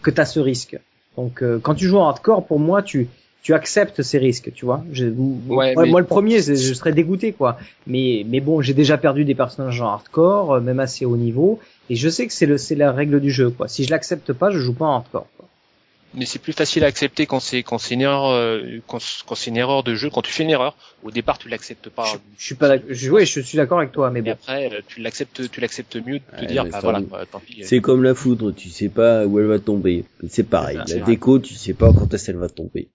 [0.03, 0.79] que t'as ce risque.
[1.17, 3.09] Donc, euh, quand tu joues en hardcore, pour moi, tu,
[3.43, 4.85] tu acceptes ces risques, tu vois.
[4.93, 7.59] Je, Ouais, moi, mais- moi, le premier, c'est- je serais dégoûté, quoi.
[7.87, 11.59] Mais, mais bon, j'ai déjà perdu des personnages en hardcore, euh, même assez haut niveau,
[11.91, 13.67] et je sais que c'est le, c'est la règle du jeu, quoi.
[13.69, 15.27] Si je l'accepte pas, je joue pas en hardcore.
[15.37, 15.49] Quoi.
[16.15, 19.35] Mais c'est plus facile à accepter quand c'est quand c'est une erreur euh, quand, quand
[19.35, 20.11] c'est une erreur de jeu.
[20.11, 22.05] Quand tu fais une erreur, au départ tu l'acceptes pas.
[22.05, 24.33] Je, je suis pas, je, ouais, je suis d'accord avec toi, mais Et bon.
[24.33, 27.61] après euh, tu l'acceptes tu l'acceptes mieux de te Ouais, dire bah voilà tant pis.
[27.63, 30.05] C'est comme la foudre, tu sais pas où elle va tomber.
[30.29, 30.79] C'est pareil.
[30.87, 31.13] C'est La vrai.
[31.15, 32.91] déco, tu sais pas quand est-ce qu'elle va tomber.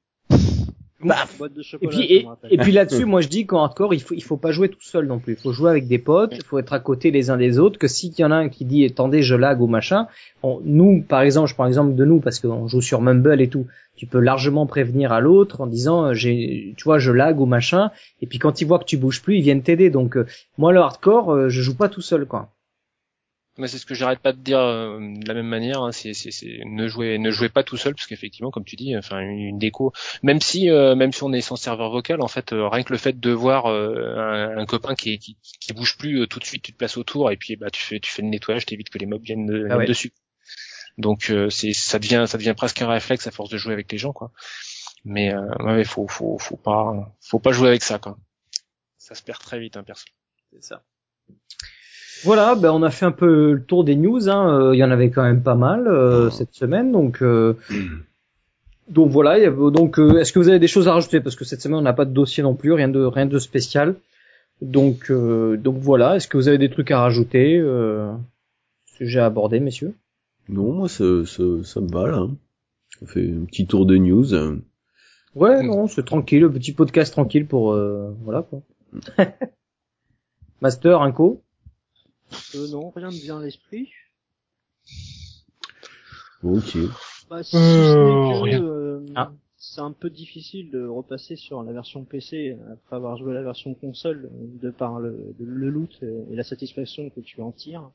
[1.37, 4.13] Boîte de Et puis, et, et puis là-dessus, moi je dis qu'en hardcore, il faut,
[4.13, 5.33] il faut pas jouer tout seul non plus.
[5.33, 7.79] Il faut jouer avec des potes, il faut être à côté les uns des autres,
[7.79, 10.07] que s'il y en a un qui dit, attendez, je lag ou machin,
[10.41, 13.49] bon, nous, par exemple, je prends l'exemple de nous, parce qu'on joue sur Mumble et
[13.49, 17.39] tout, tu peux largement prévenir à l'autre en disant, euh, j'ai, tu vois, je lag
[17.39, 17.91] ou machin,
[18.21, 19.89] et puis quand ils voient que tu bouges plus, ils viennent t'aider.
[19.89, 20.25] Donc, euh,
[20.57, 22.49] moi, le hardcore, euh, je joue pas tout seul, quoi.
[23.57, 25.81] Mais c'est ce que j'arrête pas de dire euh, de la même manière.
[25.81, 28.75] hein, c'est c'est c'est ne jouez ne jouez pas tout seul parce qu'effectivement comme tu
[28.75, 29.93] dis, enfin une, une déco,
[30.23, 32.93] même si euh, même si on est sans serveur vocal, en fait euh, rien que
[32.93, 36.39] le fait de voir euh, un, un copain qui, qui qui bouge plus euh, tout
[36.39, 38.65] de suite, tu te places autour et puis bah tu fais tu fais le nettoyage,
[38.65, 39.85] t'évites que les mobs viennent, de- Ah viennent ouais.
[39.87, 40.13] dessus.
[40.97, 43.91] Donc euh, c'est ça devient ça devient presque un réflexe à force de jouer avec
[43.91, 44.31] les gens quoi.
[45.05, 48.17] Mais euh, ouais, faut, faut, faut pas, faut pas jouer avec ça, quoi.
[48.97, 50.05] Ça se perd très vite, un hein, perso.
[50.51, 50.83] C'est ça.
[52.23, 54.29] Voilà, ben on a fait un peu le tour des news.
[54.29, 54.49] Hein.
[54.49, 57.53] Euh, il y en avait quand même pas mal euh, cette semaine, donc euh,
[58.89, 59.49] donc voilà.
[59.49, 61.19] Donc est-ce que vous avez des choses à rajouter?
[61.21, 63.39] Parce que cette semaine on n'a pas de dossier non plus, rien de rien de
[63.39, 63.95] spécial.
[64.61, 66.15] Donc donc voilà.
[66.15, 67.63] Est-ce que vous avez des trucs à rajouter
[68.85, 69.93] Sujet à aborder, messieurs?
[70.49, 72.27] Non, moi ça, ça, ça me va là.
[73.01, 74.33] On fait un petit tour de news.
[75.35, 77.73] Ouais, non, c'est tranquille, un petit podcast tranquille pour
[78.23, 78.61] voilà quoi.
[80.61, 81.43] Master, Inco?
[82.55, 83.89] Euh, Non, rien ne vient à l'esprit.
[86.43, 86.77] Ok.
[87.29, 89.31] Bah, si euh, euh, ah.
[89.57, 93.73] c'est un peu difficile de repasser sur la version PC après avoir joué la version
[93.73, 94.29] console
[94.61, 97.89] de par le, le loot et la satisfaction que tu en tires.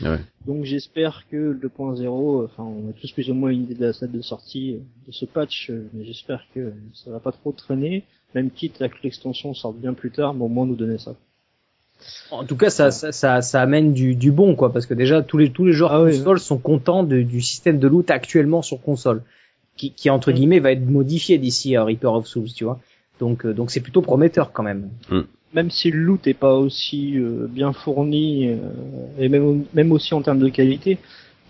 [0.00, 0.20] Ouais.
[0.46, 3.84] Donc j'espère que le 2.0, enfin on a tous plus ou moins une idée de
[3.84, 8.04] la date de sortie de ce patch, mais j'espère que ça va pas trop traîner,
[8.34, 11.14] même quitte à que l'extension sorte bien plus tard, mais au moins nous donner ça.
[12.30, 15.38] En tout cas, ça, ça, ça, amène du, du, bon, quoi, parce que déjà tous
[15.38, 18.80] les tous les joueurs ah console sont contents de, du système de loot actuellement sur
[18.80, 19.22] console,
[19.76, 20.34] qui, qui entre mm.
[20.34, 22.78] guillemets va être modifié d'ici à Reaper of Souls, tu vois.
[23.18, 24.90] Donc euh, donc c'est plutôt prometteur quand même.
[25.10, 25.20] Mm.
[25.54, 28.56] Même si le loot est pas aussi euh, bien fourni euh,
[29.18, 30.98] et même même aussi en termes de qualité,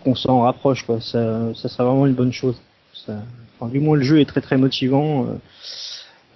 [0.03, 1.01] qu'on s'en rapproche, quoi.
[1.01, 2.55] Ça ça sera vraiment une bonne chose.
[2.93, 3.21] Ça,
[3.59, 5.27] enfin, du moins le jeu est très très motivant.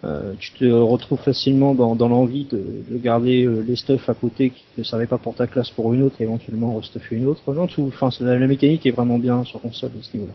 [0.04, 4.14] Euh, tu te retrouves facilement dans, dans l'envie de, de, garder euh, les stuffs à
[4.14, 7.28] côté qui ne servaient pas pour ta classe pour une autre et éventuellement restuffer une
[7.28, 7.54] autre.
[7.54, 10.34] Non, tout, enfin, la, la, mécanique est vraiment bien sur console à ce niveau-là.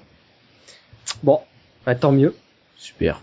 [1.23, 1.41] Bon,
[1.85, 2.35] bah, tant mieux.
[2.79, 3.21] Super.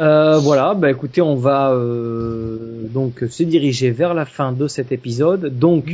[0.00, 4.90] Euh, voilà, bah écoutez, on va euh, donc se diriger vers la fin de cet
[4.90, 5.56] épisode.
[5.58, 5.86] Donc,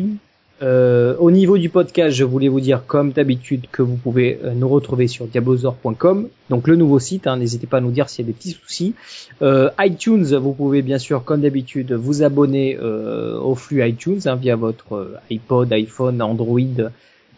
[0.63, 4.53] euh, au niveau du podcast, je voulais vous dire comme d'habitude que vous pouvez euh,
[4.53, 7.27] nous retrouver sur diablozor.com, donc le nouveau site.
[7.27, 8.95] Hein, N'hésitez pas à nous dire s'il y a des petits soucis.
[9.41, 14.57] Euh, iTunes, vous pouvez bien sûr comme d'habitude vous abonner au flux iTunes hein, via
[14.57, 16.61] votre iPod, iPhone, Android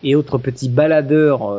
[0.03, 1.57] et autres petits baladeurs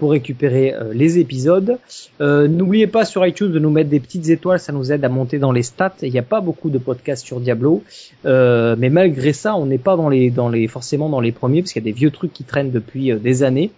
[0.00, 1.78] pour récupérer euh, les épisodes.
[2.22, 5.10] Euh, n'oubliez pas sur iTunes de nous mettre des petites étoiles, ça nous aide à
[5.10, 5.92] monter dans les stats.
[6.00, 7.84] Il n'y a pas beaucoup de podcasts sur Diablo,
[8.24, 11.74] euh, mais malgré ça, on n'est pas dans les, dans forcément dans les premiers parce
[11.74, 13.70] qu'il y a des vieux trucs qui traînent depuis des années.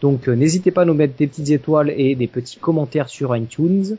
[0.00, 3.96] Donc n'hésitez pas à nous mettre des petites étoiles et des petits commentaires sur iTunes.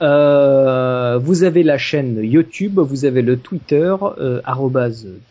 [0.00, 4.40] vous avez la chaîne YouTube, vous avez le Twitter, euh,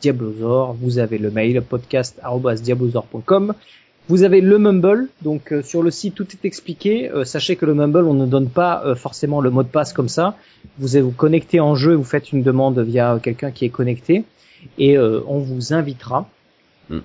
[0.02, 2.22] Diablozor, vous avez le mail podcast
[2.62, 3.56] diablozor.com,
[4.10, 7.12] vous avez le Mumble, donc euh, sur le site tout est expliqué.
[7.12, 9.94] Euh, sachez que le Mumble, on ne donne pas euh, forcément le mot de passe
[9.94, 10.36] comme ça.
[10.80, 14.26] Vous vous connecter en jeu, vous faites une demande via quelqu'un qui est connecté
[14.80, 16.28] et on vous invitera.
[16.90, 17.00] Hmm.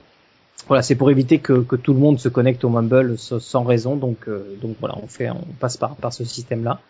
[0.66, 3.94] Voilà, c'est pour éviter que, que, tout le monde se connecte au Mumble sans raison.
[3.94, 4.28] Donc,
[4.60, 6.80] donc voilà, on fait, on passe par, par ce système-là.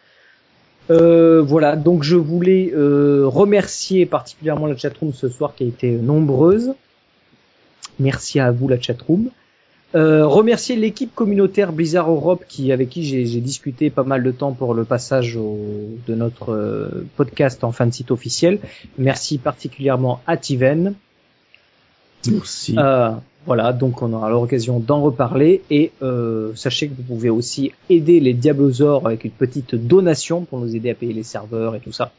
[0.89, 6.73] voilà, donc je voulais remercier particulièrement la chatroom ce soir qui a été nombreuse.
[7.99, 9.29] Merci à vous la chatroom.
[9.95, 14.53] Euh, remercier l'équipe communautaire Blizzard Europe qui avec qui j'ai discuté pas mal de temps
[14.53, 18.59] pour le passage de notre euh, podcast en fin de site officiel.
[18.99, 20.95] Merci particulièrement à Tiven.
[22.27, 22.75] Merci.
[22.77, 23.11] Euh,
[23.47, 25.93] voilà, donc on aura l'occasion d'en reparler et
[26.55, 30.91] sachez que vous pouvez aussi aider les Diablosaures avec une petite donation pour nous aider
[30.91, 32.11] à payer les serveurs et tout ça.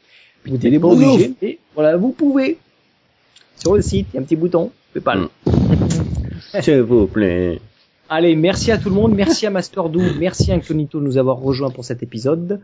[0.45, 2.59] Vous n'êtes pas obligé, et voilà, vous pouvez.
[3.57, 5.21] Sur le site, il y a un petit bouton, PayPal.
[5.45, 5.64] Mm.
[6.61, 7.59] S'il vous plaît.
[8.09, 11.17] Allez, merci à tout le monde, merci à Master Doo, merci à Incognito de nous
[11.17, 12.61] avoir rejoints pour cet épisode.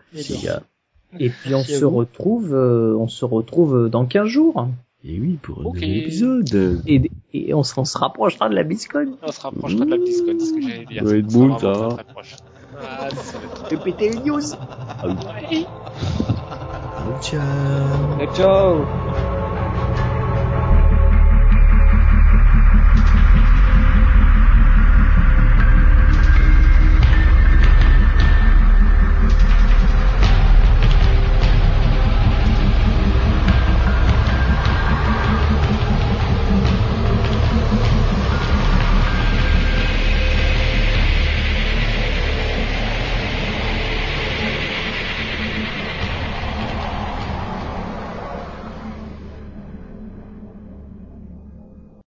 [1.19, 4.67] Et puis on se retrouve, euh, on se retrouve dans 15 jours.
[5.03, 6.81] Et oui, pour un nouvel épisode.
[6.85, 9.17] Et, et on, se, on se rapprochera de la BlizzCon.
[9.23, 11.03] On se rapprochera de la BlizzCon, c'est ce que j'allais dire.
[11.03, 11.97] Ça va être boule, ça.
[12.79, 13.83] Ah, ça va être...
[13.83, 14.41] péter les news.
[14.53, 15.07] Ah
[15.49, 15.65] oui.
[17.21, 17.41] Ciao.
[18.35, 18.85] Ciao.